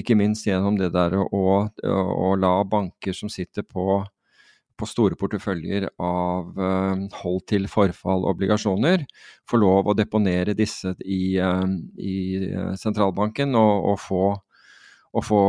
[0.00, 1.50] ikke minst gjennom det der å, å,
[1.92, 4.00] å la banker som sitter på,
[4.80, 9.04] på store porteføljer av uh, hold til forfall-obligasjoner,
[9.44, 11.68] få lov å deponere disse i, uh,
[12.00, 12.16] i
[12.48, 14.26] eh, sentralbanken og, og få
[15.16, 15.42] og få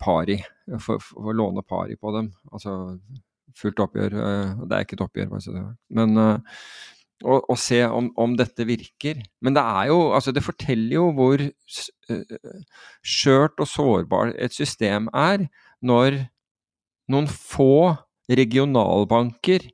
[0.00, 0.38] pari,
[0.80, 2.32] få, få låne pari på dem.
[2.52, 2.98] Altså
[3.58, 4.18] fullt oppgjør.
[4.18, 6.60] eh, Det er ikke et oppgjør, bare Men eh,
[7.24, 9.22] å, å se om, om dette virker.
[9.44, 12.60] Men det er jo Altså, det forteller jo hvor eh,
[13.04, 15.48] skjørt og sårbart et system er
[15.84, 16.24] når
[17.12, 17.94] noen få
[18.32, 19.66] regionalbanker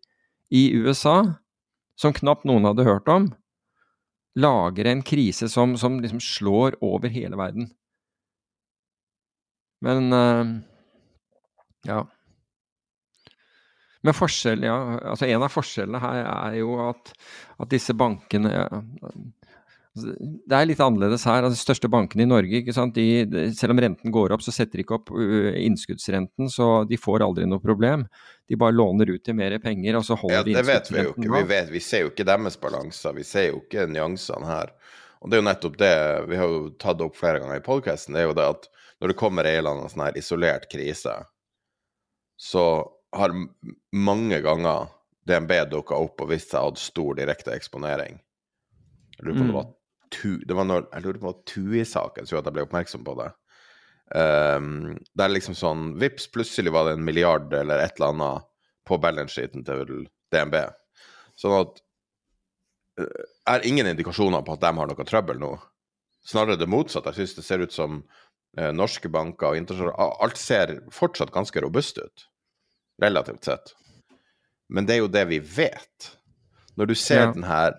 [0.50, 1.36] i USA,
[1.94, 3.28] som knapt noen hadde hørt om,
[4.34, 7.68] lager en krise som, som liksom slår over hele verden.
[9.84, 10.10] Men
[11.88, 12.02] ja.
[14.00, 14.76] Men forskjell, ja,
[15.12, 17.10] altså En av forskjellene her er jo at,
[17.60, 20.14] at disse bankene ja, altså,
[20.48, 21.42] Det er litt annerledes her.
[21.44, 22.94] altså De største bankene i Norge, ikke sant?
[22.96, 26.96] De, de, selv om renten går opp, så setter de ikke opp innskuddsrenten, så de
[27.00, 28.06] får aldri noe problem.
[28.48, 30.64] De bare låner ut til mer penger, og så holder Ja, innskuddsrenten.
[30.64, 31.34] det vet vi jo ikke.
[31.36, 33.18] Vi, vet, vi ser jo ikke deres balanser.
[33.18, 34.72] Vi ser jo ikke nyansene her.
[35.20, 35.94] Og det er jo nettopp det
[36.30, 38.16] vi har jo tatt opp flere ganger i podkasten.
[38.16, 38.70] Det er jo det at
[39.00, 41.18] når det kommer en eller annen sånn her isolert krise,
[42.40, 42.64] så
[43.12, 43.34] har
[43.92, 44.88] mange ganger
[45.28, 48.16] DNB dukka opp og vist seg å ha stor direkte eksponering.
[49.18, 49.58] Jeg lurer på om det Mm.
[49.60, 49.68] var
[50.10, 52.56] tu, det var når, jeg lurer på om det var Tui-saken som gjorde at jeg
[52.56, 53.28] ble oppmerksom på det.
[54.10, 58.48] Um, det er liksom sånn Vips, plutselig var det en milliard eller et eller annet
[58.88, 60.56] på balance-sheeten til DNB.
[61.38, 61.78] Sånn at
[62.98, 65.52] eh, er ingen indikasjoner på at de har noe trøbbel nå.
[66.26, 67.12] Snarere det motsatte.
[67.14, 68.00] Jeg syns det ser ut som
[68.58, 72.26] eh, norske banker og internasjonale Alt ser fortsatt ganske robust ut,
[73.00, 73.74] relativt sett.
[74.68, 76.10] Men det er jo det vi vet.
[76.78, 77.32] Når du ser Ja.
[77.32, 77.74] den her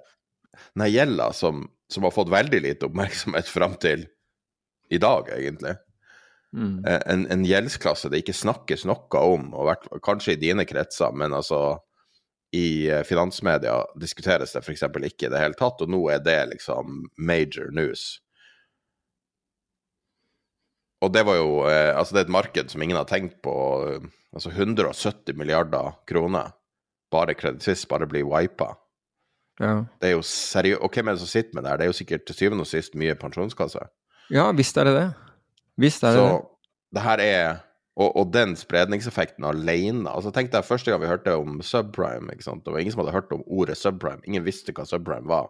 [0.76, 4.08] gjelda som, som har fått veldig lite oppmerksomhet fram til
[4.92, 5.76] i dag, egentlig.
[6.56, 6.84] Mm.
[6.86, 11.14] Eh, En, en gjeldsklasse det ikke snakkes noe om, og vært, kanskje i dine kretser,
[11.16, 11.80] men altså
[12.52, 14.84] i eh, finansmedia diskuteres det f.eks.
[14.84, 18.20] ikke i det hele tatt, og nå er det liksom major news.
[21.02, 23.54] Og det var jo eh, Altså, det er et marked som ingen har tenkt på.
[23.90, 26.54] eh, Altså 170 milliarder kroner.
[27.12, 28.78] Bare Credit Suisse bare blir wipa.
[29.60, 29.84] Ja.
[30.02, 31.78] Det er jo seriøst Og hvem er det som sitter med det her?
[31.78, 33.82] Det er jo sikkert til syvende og sist mye pensjonskasse.
[34.32, 35.10] ja, visst er det det.
[35.78, 36.40] Visst er det Så det.
[36.96, 37.60] det her er
[37.98, 42.32] og, og den spredningseffekten alene altså Tenk deg første gang vi hørte om subprime.
[42.32, 42.64] ikke sant?
[42.66, 44.22] Det var ingen som hadde hørt om ordet subprime.
[44.26, 45.50] Ingen visste hva subprime var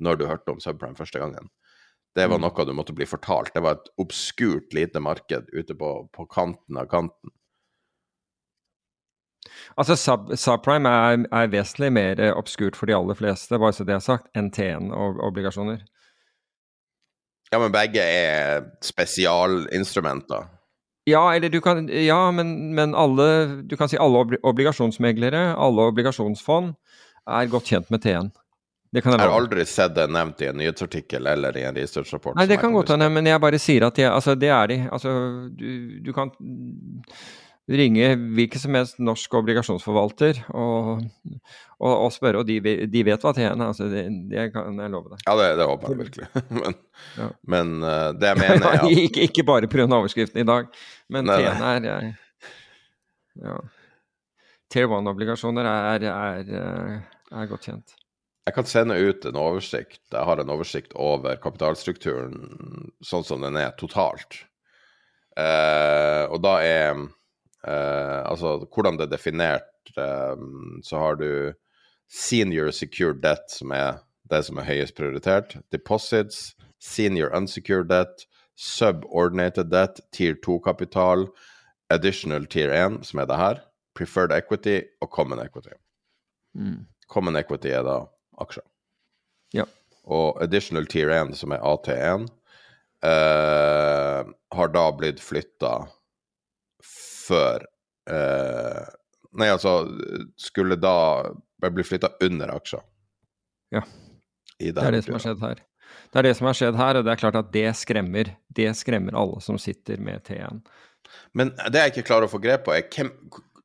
[0.00, 1.50] når du hørte om subprime første gangen.
[2.14, 2.30] Det Mm.
[2.30, 3.52] var noe du måtte bli fortalt.
[3.54, 7.30] Det var et obskurt lite marked ute på, på kanten av kanten.
[9.76, 13.84] Altså sub, Subprime er, er vesentlig mer eh, obskurt for de aller fleste, bare så
[13.84, 15.82] det er sagt, enn TN-obligasjoner.
[17.52, 20.46] Ja, men begge er spesialinstrumenter.
[21.06, 23.26] Ja, eller du kan Ja, men, men alle
[23.68, 26.72] Du kan si alle obligasjonsmeglere, alle obligasjonsfond,
[27.28, 28.30] er godt kjent med TN.
[28.94, 32.36] Det kan jeg har aldri sett det nevnt i en nyhetsartikkel eller i en researchrapport.
[32.38, 34.76] Nei, det kan godt hende, men jeg bare sier at jeg, altså, det er de.
[34.94, 35.14] Altså,
[35.50, 35.66] du,
[36.04, 36.30] du kan
[37.74, 41.02] ringe hvilken som helst norsk obligasjonsforvalter og,
[41.80, 43.64] og, og spørre, og de, de, vet hva TN er.
[43.66, 45.24] Altså, det, det, kan jeg love deg.
[45.26, 46.30] Ja, det, det håper jeg virkelig.
[46.60, 46.78] men,
[47.18, 47.28] ja.
[47.56, 49.88] men uh, det mener jeg at ikke, ikke bare pga.
[49.88, 50.70] overskriften i dag,
[51.10, 52.14] men TN er jeg,
[53.42, 53.58] ja.
[54.70, 56.96] Tier 1-obligasjoner er, er, er,
[57.34, 57.98] er godt kjent.
[58.44, 60.02] Jeg kan sende ut en oversikt.
[60.12, 64.42] Jeg har en oversikt over kapitalstrukturen sånn som den er totalt.
[65.40, 70.44] Eh, og da er eh, altså hvordan det er definert, eh,
[70.84, 71.30] så har du
[72.12, 75.56] senior secured debt, som er det som er høyest prioritert.
[75.72, 76.52] Deposits,
[76.84, 78.26] senior unsecured debt,
[78.60, 81.30] subordinated debt, tier 2-kapital,
[81.90, 83.64] additional tier 1, som er det her,
[83.96, 85.72] preferred equity og common equity.
[86.54, 86.84] Mm.
[87.08, 88.02] Common equity er da
[88.42, 88.64] aksjer.
[89.54, 89.66] Ja.
[90.04, 92.26] Og additional tier 1, som er AT1,
[93.06, 95.76] eh, har da blitt flytta
[96.84, 97.66] før
[98.10, 98.84] eh,
[99.34, 99.80] Nei, altså
[100.38, 101.26] Skulle da
[101.64, 102.82] bli flytta under aksjer.
[103.74, 103.80] Ja.
[104.60, 105.62] Det, det er det som har skjedd her.
[106.12, 108.30] Det er det som har skjedd her, og det er klart at det skremmer.
[108.54, 110.60] Det skremmer alle som sitter med T1.
[111.34, 113.10] Men det jeg ikke klarer å få grep på, er hvem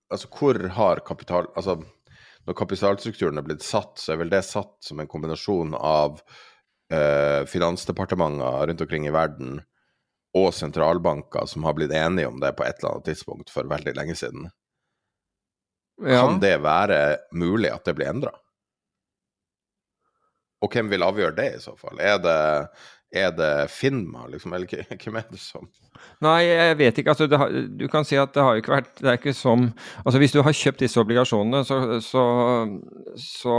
[0.10, 1.76] Altså, hvor har kapital Altså,
[2.50, 6.18] når kapitalstrukturen er blitt satt, så er vel det satt som en kombinasjon av
[6.90, 9.60] eh, finansdepartementer rundt omkring i verden
[10.34, 13.94] og sentralbanker som har blitt enige om det på et eller annet tidspunkt for veldig
[13.94, 14.50] lenge siden.
[16.02, 16.24] Ja.
[16.24, 18.34] Kan det være mulig at det blir endra?
[20.66, 22.02] Og hvem vil avgjøre det i så fall?
[22.02, 22.40] Er det,
[23.12, 24.70] er det Finma, liksom, eller
[25.04, 25.68] hvem er det som
[26.24, 27.12] Nei, jeg vet ikke.
[27.12, 29.66] Altså, har, du kan si at det har jo ikke vært Det er ikke som
[30.06, 32.24] Altså, hvis du har kjøpt disse obligasjonene, så, så,
[33.20, 33.58] så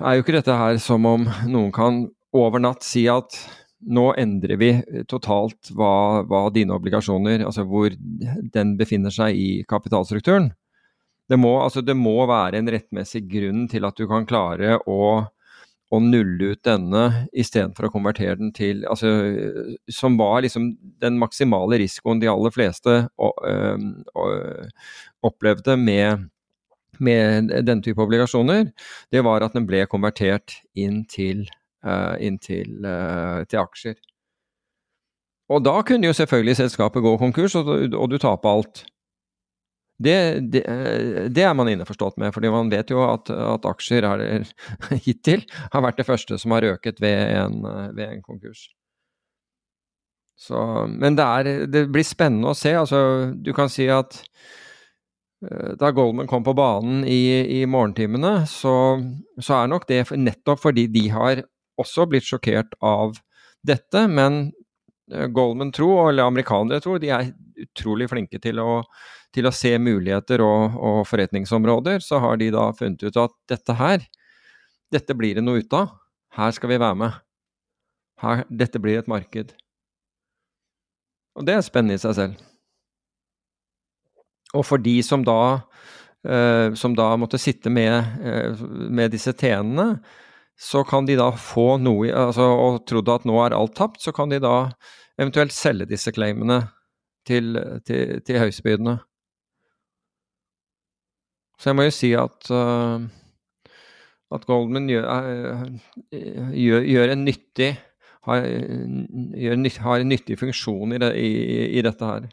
[0.00, 3.36] er jo ikke dette her som om noen kan over natt si at
[3.84, 4.70] nå endrer vi
[5.10, 10.50] totalt hva, hva, dine obligasjoner, altså hvor den befinner seg i kapitalstrukturen.
[11.28, 15.24] Det må, altså det må være en rettmessig grunn til at du kan klare å,
[15.94, 19.10] å nulle ut denne istedenfor å konvertere den til altså,
[19.92, 20.72] Som var liksom
[21.02, 22.96] den maksimale risikoen de aller fleste
[25.24, 26.28] opplevde med,
[26.98, 28.70] med denne type obligasjoner,
[29.12, 31.46] det var at den ble konvertert inn til
[31.84, 34.00] uh, inn til, uh, til, aksjer.
[35.52, 38.84] Og da kunne jo selvfølgelig selskapet gå konkurs, og, og du taper alt.
[39.94, 40.14] Det,
[40.50, 44.48] det, eh, det, er man innforstått med, fordi man vet jo at, at aksjer er,
[45.06, 47.60] hittil har vært det første som har øket ved en,
[47.94, 48.66] ved en konkurs.
[50.34, 50.58] Så,
[50.90, 52.74] men det, er, det blir spennende å se.
[52.74, 54.18] Altså, du kan si at
[55.78, 58.74] da Goldman kom på banen i, i morgentimene, så,
[59.36, 61.42] så, er nok det nettopp fordi de har
[61.80, 63.18] også blitt sjokkert av
[63.66, 64.52] dette, men
[65.12, 67.32] eh, Goldman tror, eller amerikanere tror, de er
[67.64, 68.82] utrolig flinke til å,
[69.34, 72.02] til å se muligheter og, og, forretningsområder.
[72.04, 74.06] Så har de da funnet ut at dette her,
[74.94, 75.94] dette blir det noe ut av.
[76.38, 77.20] Her skal vi være med.
[78.22, 79.54] Her, dette blir et marked.
[81.34, 82.42] Og det er spennende i seg selv.
[84.54, 85.66] Og for de som da,
[86.22, 88.54] eh, som da måtte sitte med, eh,
[88.90, 89.98] med disse tenene,
[90.54, 94.14] så kan de da få noe altså, Og trodde at nå er alt tapt, så
[94.14, 94.70] kan de da
[95.18, 96.68] eventuelt selge disse claimene
[97.26, 99.00] til, til, til høystbydende.
[101.58, 103.02] Så jeg må jo si at uh,
[104.34, 105.66] at Goldman gjør, uh,
[106.12, 107.74] gjør, gjør, en nyttig
[108.26, 111.34] har, gjør, har, en nyttig funksjon i, det, i,
[111.78, 112.26] i dette her.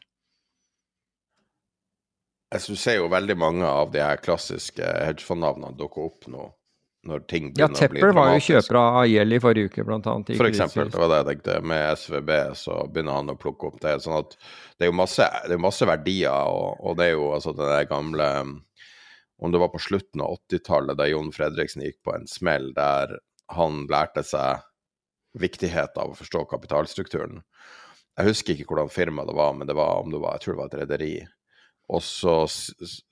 [2.52, 6.50] Jeg ser jo veldig mange av de her klassiske hedgefondnavnene dukke opp nå
[7.08, 8.12] når ting begynner ja, å bli dramatisk.
[8.12, 10.34] Ja, Tepper var jo kjøper av gjeld i forrige uke, blant annet.
[10.38, 11.56] For eksempel, det var det jeg tenkte.
[11.72, 13.96] Med SVB så begynner han å plukke opp det.
[14.04, 14.36] sånn at
[14.78, 17.90] det er jo masse, det er masse verdier, og, og, det er jo altså der
[17.90, 18.28] gamle
[19.42, 23.18] Om det var på slutten av 80-tallet, da Jon Fredriksen gikk på en smell der
[23.52, 24.62] han lærte seg
[25.40, 27.42] viktigheten av å forstå kapitalstrukturen.
[28.20, 30.56] Jeg husker ikke hvordan firma det var, men det var, om det var, jeg tror
[30.56, 31.14] det var et rederi
[31.92, 32.46] og så,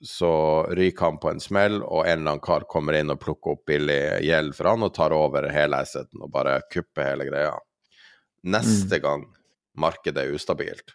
[0.02, 0.32] så
[0.72, 3.66] ryker han på en smell, og en eller annen kar kommer inn og plukker opp
[3.68, 7.52] billig gjeld for han og tar over hele asseten og bare kupper hele greia.
[8.48, 9.02] Neste mm.
[9.04, 9.26] gang
[9.80, 10.94] markedet er ustabilt,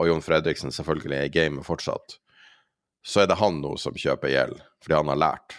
[0.00, 2.16] og Jon Fredriksen selvfølgelig er i gamet fortsatt,
[3.08, 5.54] så er det han nå som kjøper gjeld, fordi han har lært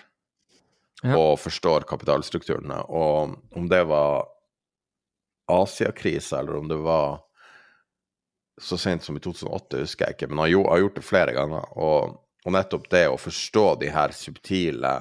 [1.02, 1.16] ja.
[1.18, 2.84] og forstår kapitalstrukturene.
[2.94, 4.28] Og om det var
[5.50, 7.24] Asia-krise, eller om det var
[8.62, 11.66] så sent som i 2008, husker jeg ikke, men han har gjort det flere ganger.
[11.80, 14.94] Og, og nettopp det å forstå de her subtile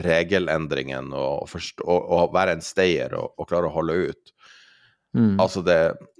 [0.00, 4.32] regelendringene og, forstå, og, og være en stayer og, og, klare å holde ut
[5.16, 5.38] mm.
[5.40, 5.78] Altså det,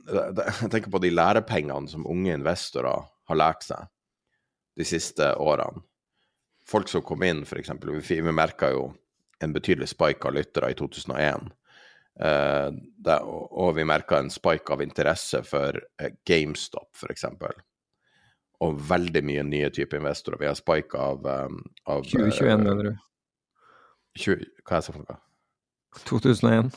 [0.09, 3.89] det, Jeg tenker på de lærepengene som unge investorer har lært seg.
[4.77, 5.83] De siste årene.
[6.67, 7.71] Folk som kom inn, f.eks.
[8.09, 8.89] Vi, vi merka jo
[9.43, 11.47] en betydelig spike av lyttere i 2001.
[12.17, 12.73] Uh,
[13.05, 17.27] det, og, og vi merka en spike av interesse for uh, GameStop, f.eks.
[18.65, 20.41] Og veldig mye nye typer investorer.
[20.41, 21.61] Vi har spike av, um,
[21.93, 22.93] av 2021, mener du?
[24.17, 25.21] 20, hva er det for noe?
[26.05, 26.71] 2001.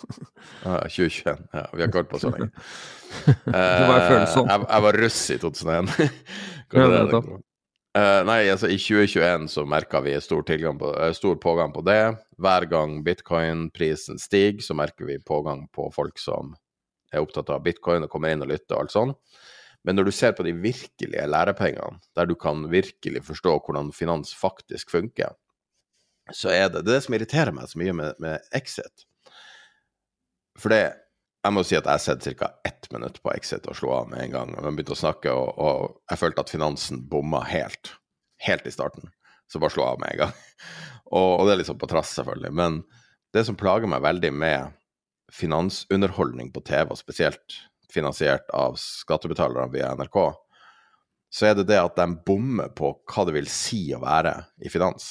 [0.64, 1.47] Ah, 2021.
[1.52, 2.52] Ja, vi har ikke holdt på så lenge.
[3.50, 4.47] Det var følsom.
[4.47, 5.89] jeg, jeg var russ i 2001.
[6.70, 7.38] Ja, Hva er det det?
[7.97, 12.17] Eh, nei, altså i 2021 så merka vi stor, på, eh, stor pågang på det.
[12.37, 16.53] Hver gang bitcoin-prisen stiger, så merker vi pågang på folk som
[17.11, 19.15] er opptatt av bitcoin og kommer inn og lytter og alt sånn.
[19.83, 24.35] Men når du ser på de virkelige lærepengene, der du kan virkelig forstå hvordan finans
[24.37, 25.33] faktisk funker,
[26.29, 29.07] så er det det, er det som irriterer meg så mye med, med Exit.
[30.59, 30.83] For det
[31.39, 32.49] Jeg må si at jeg har sett ca.
[32.67, 34.49] ett minutt på Exit og slo av med en gang.
[34.57, 37.93] Og vi begynte å snakke, og, og jeg følte at finansen bomma helt.
[38.43, 39.07] Helt i starten.
[39.47, 40.35] Så bare slo av med en gang.
[41.09, 42.51] Og, og det er liksom på trass, selvfølgelig.
[42.53, 42.75] Men
[43.33, 44.75] det som plager meg veldig med
[45.33, 47.55] finansunderholdning på TV, og spesielt
[47.89, 50.19] finansiert av skattebetalerne via NRK,
[51.33, 54.69] så er det det at de bommer på hva det vil si å være i
[54.69, 55.09] finans.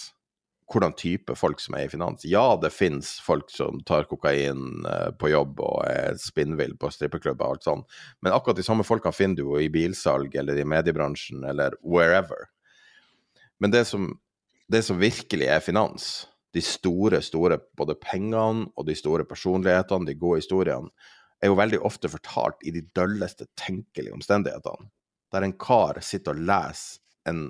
[0.69, 2.27] Hvordan type folk som er i finans.
[2.29, 7.47] Ja, det fins folk som tar kokain eh, på jobb og er spinnvill på strippeklubber
[7.47, 10.67] og alt sånt, men akkurat de samme folkene finner du jo i bilsalg eller i
[10.69, 12.51] mediebransjen eller wherever.
[13.59, 14.11] Men det som,
[14.69, 20.17] det som virkelig er finans, de store, store både pengene og de store personlighetene, de
[20.21, 20.93] gode historiene,
[21.43, 24.89] er jo veldig ofte fortalt i de dølleste tenkelige omstendighetene.
[25.33, 27.45] Der en kar sitter og leser en,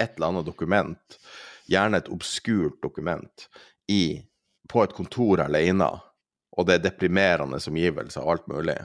[0.00, 1.18] et eller annet dokument,
[1.70, 3.48] gjerne et obskurt dokument,
[3.88, 4.22] i,
[4.68, 5.90] på et kontor alene,
[6.54, 8.76] og det er deprimerende omgivelser og alt mulig.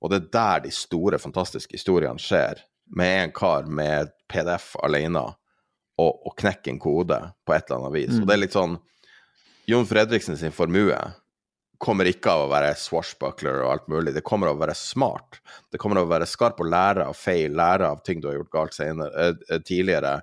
[0.00, 2.62] Og det er der de store, fantastiske historiene skjer,
[2.94, 7.94] med en kar med PDF alene og, og knekke en kode på et eller annet
[7.96, 8.18] vis.
[8.18, 8.76] Og det er litt sånn
[9.70, 10.98] Jon Fredriksen sin formue
[11.80, 15.40] kommer ikke av å være swashbuckler og alt mulig, det kommer av å være smart.
[15.72, 18.38] Det kommer av å være skarp og lære av feil, lære av ting du har
[18.38, 20.18] gjort galt senere, eh, eh, tidligere,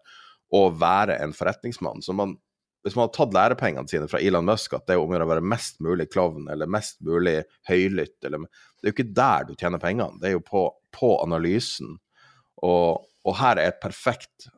[0.51, 2.03] og være en forretningsmann.
[2.03, 2.35] Så man,
[2.83, 5.27] hvis man har tatt lærepengene sine fra Elon Musk, at det er om å gjøre
[5.27, 7.39] å være mest mulig klovn eller mest mulig
[7.69, 8.47] høylytt, eller,
[8.81, 11.95] det er jo ikke der du tjener pengene, det er jo på, på analysen.
[12.65, 14.49] Og, og her er et perfekt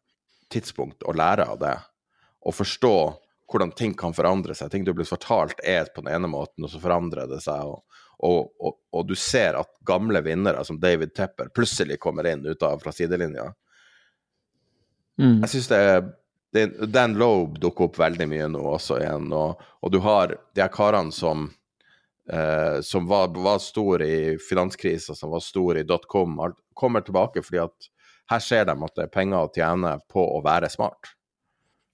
[0.54, 1.76] tidspunkt å lære av det,
[2.44, 2.96] og forstå
[3.54, 4.72] hvordan ting kan forandre seg.
[4.72, 7.70] Ting du blir fortalt er på den ene måten, og så forandrer det seg.
[7.70, 12.46] Og, og, og, og du ser at gamle vinnere som David Tepper plutselig kommer inn
[12.48, 13.52] ut av fra sidelinja.
[15.22, 15.40] Mm.
[15.44, 16.04] Jeg syns det er
[16.94, 20.70] Dan Loeb dukker opp veldig mye nå også igjen, og, og du har de her
[20.74, 21.48] karene som
[22.30, 26.38] eh, som var, var stor i finanskrisa, som var stor i dotcom,
[26.78, 27.90] kommer tilbake fordi at
[28.32, 31.12] her ser de at det er penger å tjene på å være smart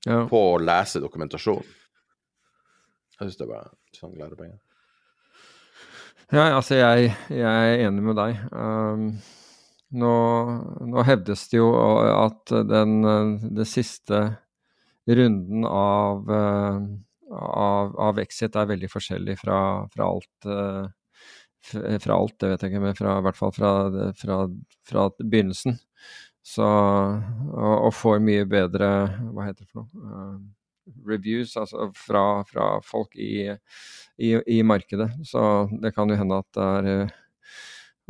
[0.05, 0.21] Ja.
[0.29, 1.63] på å lese dokumentasjon.
[3.19, 4.59] Jeg syns det var sånn lærepenger.
[6.31, 7.41] Ja, altså jeg, jeg
[7.73, 8.37] er enig med deg.
[8.53, 9.07] Um,
[9.91, 10.13] nå,
[10.91, 13.01] nå hevdes det jo at den,
[13.41, 14.21] den siste
[15.09, 19.59] runden av, av, av Exit er veldig forskjellig fra,
[19.89, 20.89] fra alt eh,
[21.99, 23.71] fra alt, det vet jeg ikke, men fra, i hvert fall fra,
[24.17, 24.37] fra,
[24.87, 25.75] fra begynnelsen.
[26.45, 28.87] Så, og, og får mye bedre
[29.35, 30.05] Hva heter det for noe?
[30.07, 33.51] Uh, reviews, altså fra, fra folk i,
[34.17, 35.11] i, i markedet.
[35.27, 35.41] Så
[35.83, 37.11] det kan jo hende at det er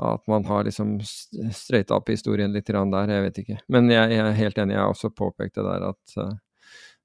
[0.05, 3.57] at man har liksom straighta opp historien litt der, jeg vet ikke.
[3.67, 6.37] Men jeg, er helt enig, jeg har også påpekt det der at eh,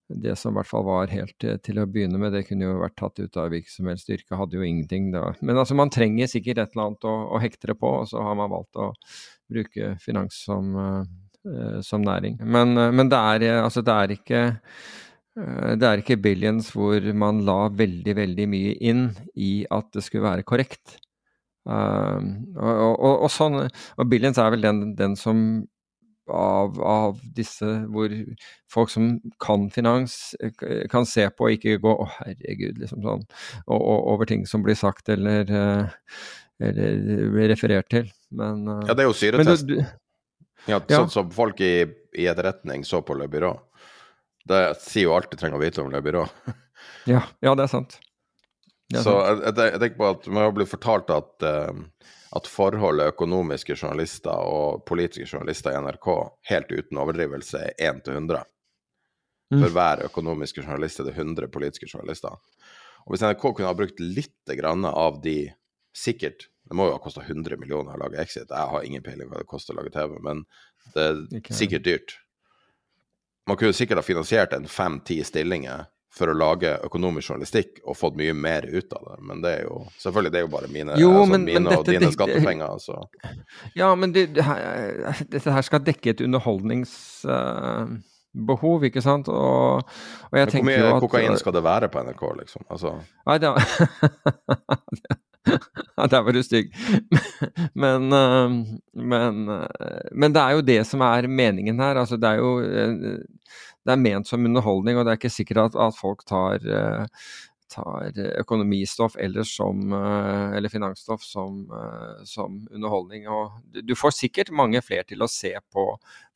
[0.09, 2.81] det som i hvert fall var helt til, til å begynne med, det kunne jo
[2.83, 5.09] vært tatt ut av hvilken som helst styrke, hadde jo ingenting.
[5.15, 5.31] Da.
[5.41, 8.25] Men altså, man trenger sikkert et eller annet å, å hekte det på, og så
[8.25, 8.91] har man valgt å
[9.51, 12.37] bruke finans som, uh, som næring.
[12.45, 16.69] Men, uh, men det, er, eh, altså, det er ikke uh, det er ikke Billions
[16.75, 20.99] hvor man la veldig, veldig mye inn i at det skulle være korrekt.
[21.65, 25.39] Um, og, og, og, sånn, og Billions er vel den, den som
[26.31, 28.13] av, av disse hvor
[28.73, 33.27] folk som kan finans, eh, kan se på og ikke gå 'Å, herregud', liksom sånn,
[33.67, 36.09] og, og, over ting som blir sagt eller, eh,
[36.61, 38.11] eller blir referert til.
[38.31, 39.67] Men, eh, Ja, det er jo syretest.
[39.67, 39.87] du, du,
[40.67, 41.05] Ja, Ja.
[41.05, 41.85] Sånn som folk i,
[42.17, 43.53] i etterretning så på Le Byrå.
[44.49, 46.25] Det sier jo alt du trenger å vite om Le Byrå.
[47.07, 47.99] ja, ja, det er sant.
[49.03, 53.77] Så jeg, jeg, tenker på at man har blitt fortalt at, eh, at forholdet økonomiske
[53.77, 56.11] journalister og politiske journalister i NRK
[56.51, 58.45] helt uten overdrivelse er 1 til 100.
[59.55, 59.61] Mm.
[59.61, 62.39] For hver økonomiske journalist er det 100 politiske journalister.
[63.05, 65.53] Og hvis NRK kunne ha brukt litt grann av de
[65.95, 66.49] Sikkert.
[66.67, 68.49] Det må jo ha kosta 100 millioner å lage Exit.
[68.51, 70.41] Jeg har ingen peiling hva det koster å lage TV, men
[70.95, 71.21] det er
[71.55, 72.15] sikkert dyrt.
[73.47, 75.85] Man kunne sikkert ha finansiert en fem-ti stillinger
[76.15, 79.63] for å lage økonomisk journalistikk og fått mye mer ut av det, men det er
[79.67, 82.71] jo selvfølgelig det er jo bare mine, Jo, altså, men- mine men og dine skattepenger.
[82.79, 82.95] Så.
[83.81, 84.63] Ja, men det, det her,
[85.33, 89.27] dette her skal dekke et underholdningsbehov, ikke sant?
[89.29, 92.23] Og, og jeg Men hvor tenker mye jo at kokain skal det være på NRK,
[92.45, 92.63] liksom?
[92.71, 92.91] Altså,
[93.27, 93.51] Nei, det
[95.95, 96.71] Ja, Der var du stygg.
[97.83, 98.49] Men, eh,
[98.97, 101.99] men, eh, men det er jo det som er meningen her.
[102.01, 103.21] Altså, det er jo eh,
[103.85, 107.27] det er ment som underholdning, og det er ikke sikkert at, at folk tar, eh,
[107.73, 113.29] tar økonomistoff eller, som, eh, eller finansstoff som, eh, som underholdning.
[113.29, 115.87] Og du- får sikkert mange flere til å se på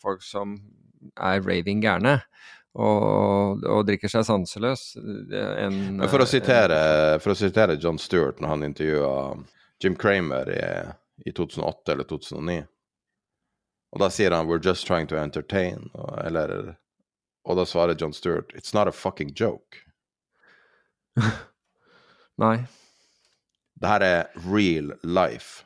[0.02, 0.58] folk som
[1.16, 2.20] er raving gærne.
[2.78, 4.82] Og, og drikker seg sanseløs.
[5.00, 9.14] En, for å, sitere, for å sitere John Stewart når han intervjua
[9.82, 10.60] Jim Kramer i,
[11.26, 12.60] i 2008 eller 2009,
[13.88, 15.88] og da sier han 'We're just trying to entertain',
[16.22, 16.76] eller
[17.44, 19.84] Og da svarer John Stewart 'It's not a fucking joke'.
[22.42, 22.66] Nei.
[23.74, 25.64] Det her er real life.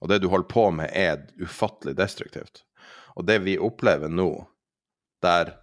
[0.00, 2.64] Og det du holder på med, er ufattelig destruktivt.
[3.16, 4.46] Og det vi opplever nå,
[5.22, 5.58] der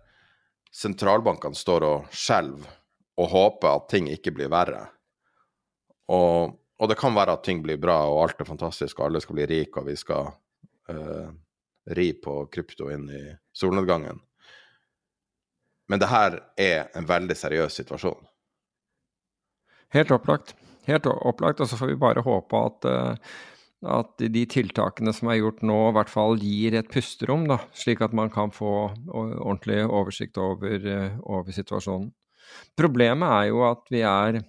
[0.71, 2.69] sentralbankene står og skjelver
[3.17, 4.85] og håper at ting ikke blir verre
[6.07, 9.21] og, og det kan være at ting blir bra, og alt er fantastisk, og alle
[9.23, 10.31] skal bli rike, og vi skal
[10.91, 11.27] uh,
[11.97, 13.23] ri på krypto inn i
[13.55, 14.21] solnedgangen.
[15.87, 18.25] Men det her er en veldig seriøs situasjon.
[19.95, 20.55] Helt opplagt.
[20.87, 23.37] Helt opplagt, og så får vi bare håpe at, eh,
[23.87, 28.03] at de tiltakene som er gjort nå, i hvert fall gir et pusterom, da, slik
[28.03, 28.73] at man kan få
[29.11, 32.11] ordentlig oversikt over, eh, over situasjonen.
[32.79, 34.41] Problemet er jo at vi er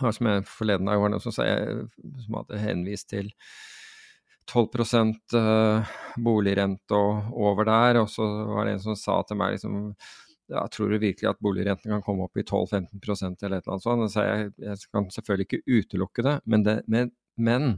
[0.00, 3.28] som jeg forleden dag var noen som, som hadde henvist til
[4.50, 9.54] 12 eh, boligrente og over der, og så var det en som sa til meg
[9.54, 9.92] liksom
[10.50, 13.86] ja, tror du virkelig at boligrenten kan komme opp i 12-15% eller et eller annet
[13.86, 14.12] sånt?
[14.14, 17.72] Så jeg, jeg kan selvfølgelig ikke utelukke det, men, det, men, men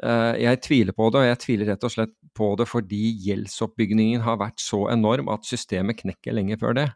[0.00, 4.22] Uh, jeg tviler på det, og jeg tviler rett og slett på det fordi gjeldsoppbyggingen
[4.24, 6.86] har vært så enorm at systemet knekker lenge før det.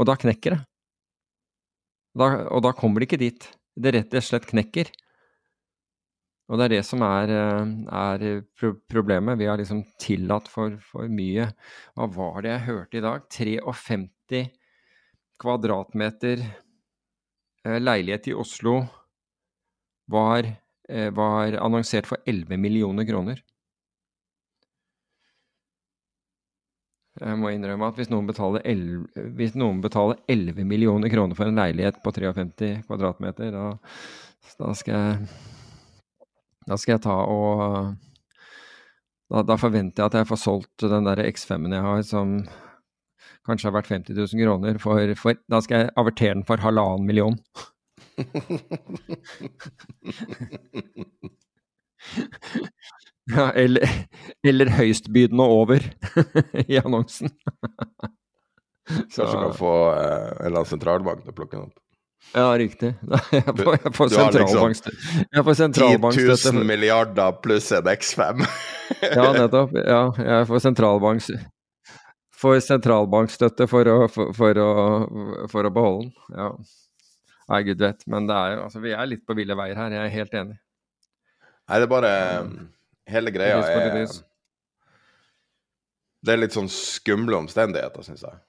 [0.00, 0.60] Og da knekker det.
[2.16, 3.44] Da, og da kommer det ikke dit.
[3.76, 4.88] Det rett og slett knekker.
[6.50, 9.38] Og det er det som er, eh, er pro problemet.
[9.38, 11.46] Vi har liksom tillatt for, for mye.
[11.94, 13.28] Hva var det jeg hørte i dag?
[13.30, 14.40] 53
[15.40, 18.80] kvadratmeter eh, leilighet i Oslo
[20.10, 20.48] var,
[20.90, 23.38] eh, var annonsert for 11 millioner kroner.
[27.20, 31.46] Jeg må innrømme at hvis noen betaler 11, hvis noen betaler 11 millioner kroner for
[31.46, 33.64] en leilighet på 53 kvadratmeter, da,
[34.58, 35.58] da skal jeg
[36.70, 37.96] da skal jeg ta og
[39.30, 42.26] da, da, forventer jeg at jeg får solgt den der X5-en jeg har, som
[43.46, 47.06] kanskje har vært 50 000 kroner, for, for da skal jeg avertere den for halvannen
[47.06, 47.36] million.
[53.30, 53.86] ja, eller,
[54.46, 55.80] eller høystbydende over
[56.66, 57.30] i annonsen.
[58.90, 61.78] Kanskje du kan få eh, en eller annen sentralbank til å plukke den opp.
[62.34, 62.94] Ja, riktig.
[63.32, 65.14] Jeg får, jeg får liksom sentralbankstøtte.
[65.34, 65.44] Jeg
[66.44, 68.44] 10 000 milliarder pluss en X5.
[69.00, 69.72] Ja, nettopp.
[69.78, 71.28] Ja, jeg får sentralbanks...
[72.40, 74.70] Får sentralbankstøtte for å, for, for, å,
[75.52, 76.14] for å beholde den.
[76.34, 76.48] Ja.
[77.50, 78.02] Nei, gud vet.
[78.10, 79.94] Men det er Altså, vi er litt på ville veier her.
[79.94, 80.58] Jeg er helt enig.
[81.70, 82.12] Nei, det er bare
[83.10, 84.18] Hele greia det er.
[86.20, 88.40] Det er litt sånn skumle omstendigheter, syns jeg.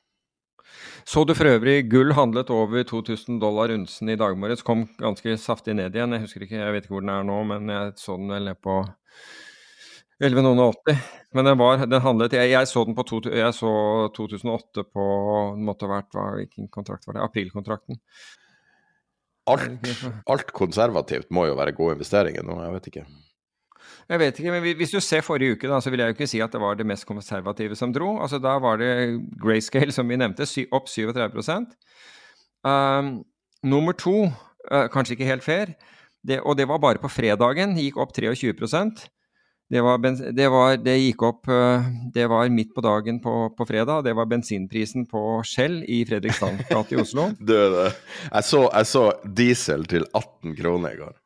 [1.08, 4.64] Så du for øvrig gull handlet over 2000 dollar unsen i dag morges.
[4.66, 6.14] Kom ganske saftig ned igjen.
[6.16, 8.50] Jeg husker ikke, jeg vet ikke hvor den er nå, men jeg så den vel
[8.50, 8.82] ned på
[10.22, 11.02] 1180.
[11.34, 13.72] Men den var, den handlet Jeg, jeg så den på to, jeg så
[14.14, 15.06] 2008 på
[15.56, 17.26] Den måtte ha vært hva, Hvilken kontrakt var det?
[17.26, 18.02] Aprilkontrakten.
[19.50, 19.90] Alt,
[20.30, 23.06] alt konservativt må jo være gode investeringer nå, jeg vet ikke.
[24.12, 26.28] Jeg vet ikke, men hvis du ser forrige uke, da, så vil jeg jo ikke
[26.28, 28.18] si at det var det mest konservative som dro.
[28.20, 31.56] Altså, Da var det grayscale, som vi nevnte, opp 37
[32.68, 33.24] um,
[33.64, 34.26] Nummer to,
[34.72, 35.74] uh, kanskje ikke helt fair,
[36.28, 38.52] det, og det var bare på fredagen, gikk opp 23
[39.72, 41.80] det, var, det, var, det gikk opp uh,
[42.14, 44.04] Det var midt på dagen på, på fredag.
[44.04, 47.32] Det var bensinprisen på Shell i Fredrikstad gate i Oslo.
[47.40, 47.94] Døde.
[48.28, 51.21] jeg, så, jeg så diesel til 18 kroner i går.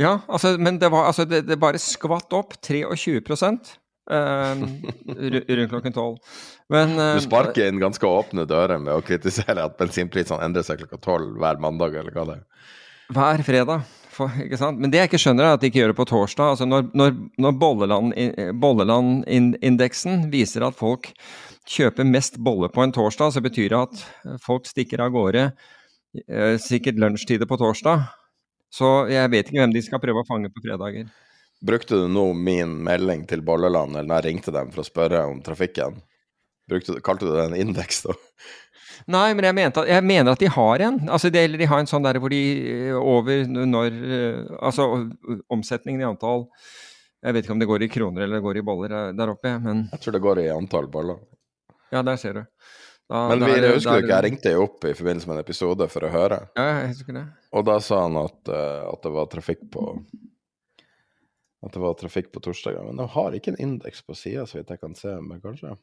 [0.00, 3.20] Ja, altså, men det var altså Det, det bare skvatt opp 23
[4.10, 4.62] um,
[5.48, 6.18] rundt klokken tolv.
[6.72, 10.80] Men Du um, sparker inn ganske åpne dører med å kritisere at bensinprisene endrer seg
[10.82, 12.46] klokka tolv hver mandag, eller hva det er.
[13.12, 13.84] hver fredag.
[14.12, 14.28] For?
[14.76, 16.50] Men det jeg ikke skjønner, er at de ikke gjør det på torsdag.
[16.52, 18.16] Altså når når, når Bolleland-
[18.60, 21.12] Bolleland-indeksen viser at folk
[21.68, 24.02] kjøper mest bolle på en torsdag, så betyr det at
[24.44, 25.46] folk stikker av gårde
[26.28, 28.04] eh, sikkert lunsjtider på torsdag.
[28.72, 31.10] Så jeg vet ikke hvem de skal prøve å fange på fredager.
[31.62, 35.20] Brukte du nå min melding til Bolleland, eller når jeg ringte dem for å spørre
[35.30, 36.00] om trafikken?
[36.70, 38.16] Brukte, kalte du det en indeks, da?
[39.10, 40.98] Nei, men jeg, mente, jeg, mener at de har en.
[41.10, 42.40] Altså, det, eller de har en sånn der hvor de
[42.70, 44.86] eh, over når eh, Altså
[45.50, 46.44] omsetningen i antall
[47.24, 49.32] Jeg vet ikke om det går i kroner eller det går i boller eh, der
[49.32, 51.18] oppe, men Jeg tror det går i antall boller.
[51.92, 52.44] Ja, der ser du.
[53.12, 55.44] Da, men vi, der, husker du ikke, jeg ringte jo opp i forbindelse med en
[55.44, 56.38] episode for å høre.
[56.56, 57.24] Ja, jeg husker det.
[57.52, 59.82] Og da sa han at, at det var trafikk på
[61.62, 62.86] At det var trafikk på torsdager.
[62.88, 65.12] Men de har ikke en indeks på sida, så vidt jeg kan se.
[65.20, 65.74] Men kanskje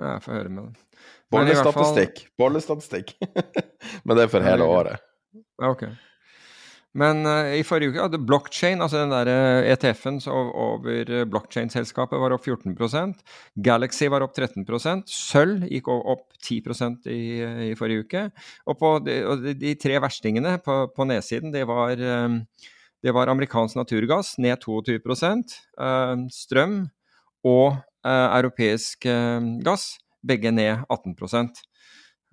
[0.00, 1.02] ja, jeg får høre med det.
[1.34, 2.22] Bollestatistikk.
[2.22, 2.38] Fall...
[2.40, 3.12] Bollestatistikk.
[4.06, 5.04] Men det er for hele året.
[5.34, 5.84] Ja, ok.
[6.98, 9.30] Men uh, i forrige uke hadde blockchain, altså den der
[9.72, 12.76] ETF-en over uh, blockchain-selskapet, var opp 14
[13.64, 14.66] Galaxy var opp 13
[15.08, 16.60] Sølv gikk opp 10
[17.08, 17.22] i,
[17.70, 18.24] i forrige uke.
[18.66, 24.36] Og, på og de, tre verstingene på, på nedsiden, det var, det var amerikansk naturgass
[24.38, 25.00] ned 22
[26.30, 26.82] strøm
[27.42, 31.16] og uh, europeisk eh, gass, begge ned 18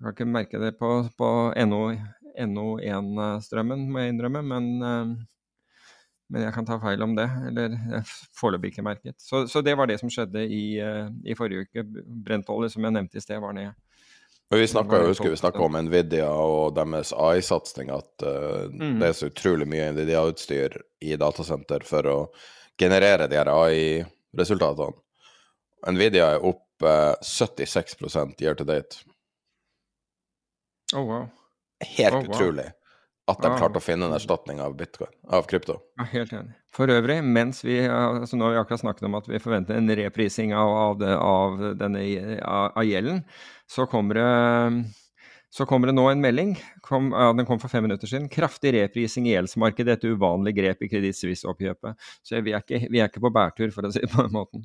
[0.00, 1.52] kan ikke merke det på, på
[2.46, 5.12] NO1-strømmen, må jeg innrømme, men, eh,
[6.30, 7.28] men, jeg kan ta feil om det.
[7.50, 7.76] Eller
[8.38, 9.18] foreløpig ikke merket.
[9.18, 11.86] Så, så, det var det som skjedde i, i forrige uke.
[12.26, 13.74] Brentolje, som jeg nevnte i sted, var ned.
[14.50, 18.96] Vi snakka jo, husker vi snakka om Nvidia og deres AI-satsing, at uh, mm.
[18.98, 20.74] det er så utrolig mye Nvidia-utstyr
[21.06, 22.16] i datasenter for å
[22.80, 24.98] generere de her AI-resultatene.
[25.94, 27.94] Nvidia er opp uh, 76
[28.42, 29.04] year to date.
[30.94, 31.28] Oh, wow.
[31.80, 32.28] Helt oh, wow.
[32.28, 32.68] utrolig
[33.30, 35.76] at de klarte å finne en erstatning av bitcoin, av krypto.
[36.00, 36.56] Ja, helt enig.
[36.74, 39.90] For øvrig, mens vi altså Nå har vi akkurat snakket om at vi forventer en
[40.00, 42.02] reprising av, av, det, av denne
[42.38, 43.22] av, av, gjelden,
[43.70, 44.26] så kommer det
[45.50, 46.52] så kommer det nå en melding,
[46.86, 48.28] kom, ja, den kom for fem minutter siden.
[48.30, 51.98] Kraftig reprising i gjeldsmarkedet, et uvanlig grep i Kreditt Suisse-oppkjøpet.
[52.22, 54.36] Så vi er, ikke, vi er, ikke, på bærtur, for å si det på den
[54.36, 54.62] måten.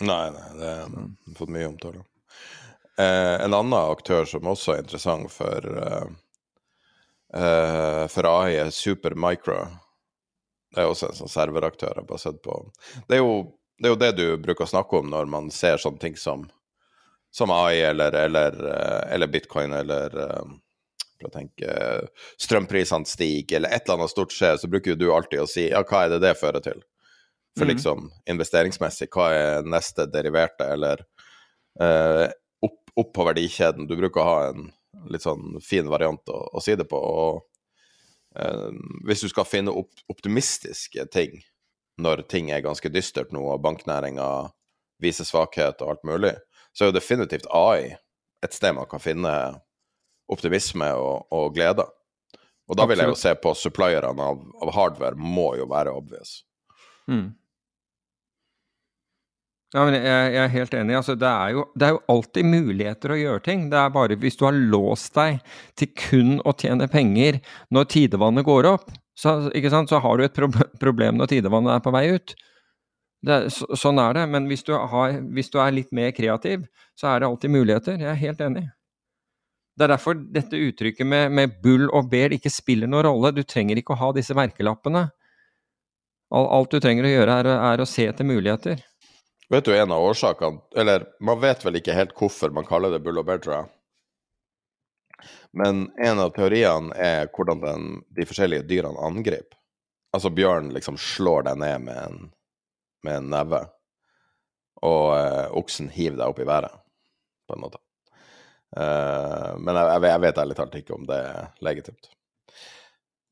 [0.00, 2.00] Nei, nei, det har fått mye omtale.
[2.96, 6.08] Eh, en annen aktør som også er interessant for, eh,
[7.34, 9.60] eh for AI, er Supermicro.
[10.72, 12.56] Det er også en sånn serveraktør jeg bare sett på.
[13.08, 15.80] Det er, jo, det er, jo, det du bruker å snakke om når man ser
[15.80, 16.46] sånne ting som,
[17.32, 20.54] som AI eller, eller, eh, eller bitcoin eller eh,
[21.22, 21.74] for å tenke
[22.40, 25.84] strømprisene stiger eller et eller annet stort skjer, så bruker du alltid å si ja,
[25.86, 26.82] hva er det det fører til?
[27.58, 27.72] For mm.
[27.74, 31.04] liksom investeringsmessig, hva er neste deriverte, eller
[31.80, 32.28] eh,
[32.64, 33.88] opp, opp, på verdikjeden?
[33.88, 34.70] Du bruker å ha en
[35.12, 36.98] litt sånn fin variant å, å si det på.
[36.98, 38.68] og eh,
[39.08, 41.40] Hvis du skal finne opp, optimistiske ting
[42.02, 44.28] når ting er ganske dystert nå, og banknæringa
[45.02, 46.32] viser svakhet og alt mulig,
[46.72, 47.92] så er jo definitivt AI
[48.42, 49.32] et sted man kan finne
[50.32, 51.84] optimisme og, og glede.
[52.70, 56.40] Og da vil jeg jo se på supplierne av, av hardware må jo være obvious.
[57.10, 57.34] Mm.
[59.72, 60.96] Ja, men jeg, jeg, er helt enig.
[60.98, 63.68] Altså, det, er jo, det, er jo, alltid muligheter å gjøre ting.
[63.72, 65.38] Det er bare hvis du har låst deg
[65.80, 67.40] til kun å tjene penger
[67.72, 70.40] når tidevannet går opp, så, så har du et
[70.80, 72.36] problem når tidevannet er på vei ut.
[73.22, 74.26] Det, så, sånn er det.
[74.34, 76.68] Men hvis du, har, hvis du, er litt mer kreativ,
[76.98, 77.96] så er det alltid muligheter.
[77.96, 78.66] Jeg er helt enig.
[79.72, 83.32] Det er derfor dette uttrykket med, med bull og bear ikke spiller noen rolle.
[83.32, 85.06] Du trenger ikke å ha disse merkelappene.
[86.32, 88.80] Alt du trenger å gjøre, er, er å se etter muligheter.
[89.52, 93.02] Vet du en av årsakene Eller man vet vel ikke helt hvorfor man kaller det
[93.04, 93.66] bull og bear, tror jeg.
[95.52, 99.58] Men en av teoriene er hvordan den, de forskjellige dyrene angriper.
[100.16, 102.16] Altså bjørn liksom slår deg ned med en,
[103.04, 103.60] med en neve,
[104.84, 106.80] og eh, oksen hiver deg opp i været,
[107.48, 107.80] på en måte.
[108.76, 112.10] Eh, men jeg, jeg, vet ærlig talt ikke om det er legitimt.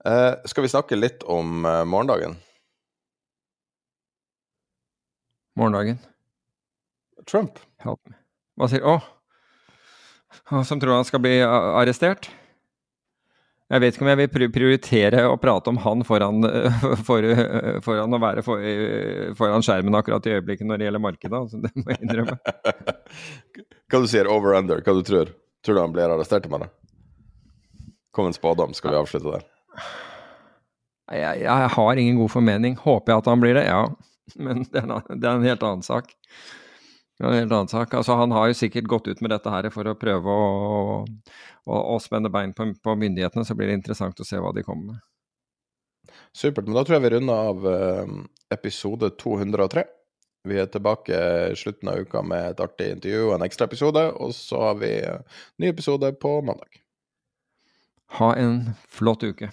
[0.09, 2.39] Eh, skal vi snakke litt om uh, morgendagen?
[5.61, 6.01] Morgendagen?
[7.29, 7.61] Trump.
[7.85, 8.99] Hva sier Å?
[10.67, 12.31] Som tror han skal bli arrestert?
[13.71, 16.43] Jeg vet ikke om jeg vil prioritere å prate om han foran,
[17.07, 17.27] for,
[17.85, 18.65] foran å være for,
[19.39, 21.39] foran skjermen akkurat i øyeblikket når det gjelder markedet.
[21.39, 22.35] Altså, det må jeg innrømme.
[23.91, 24.83] Hva du sier over-under?
[24.83, 25.31] Hva du tror?
[25.67, 26.71] Tror du han blir arrestert med det?
[28.17, 29.47] Kom en spådom, skal vi avslutte der?
[31.11, 32.75] Jeg, jeg, har ingen god formening.
[32.79, 33.67] Håper jeg at han blir det?
[33.67, 33.85] Ja.
[34.39, 36.11] Men det er, en, det er en helt annen sak.
[37.21, 37.95] En helt annen sak.
[37.95, 41.81] Altså, han har jo sikkert gått ut med dette her for å prøve å, å,
[41.95, 44.95] å spenne bein på, på, myndighetene, så blir det interessant å se hva de kommer
[44.95, 46.19] med.
[46.33, 46.65] Supert.
[46.65, 48.13] Men da tror jeg vi runder av eh,
[48.57, 49.85] episode 203.
[50.49, 51.17] Vi er tilbake
[51.61, 54.07] slutten av uka med et artig intervju og en ekstra episode.
[54.17, 55.27] Og så har vi en
[55.61, 56.81] ny episode på mandag.
[58.17, 59.51] Ha en flott uke.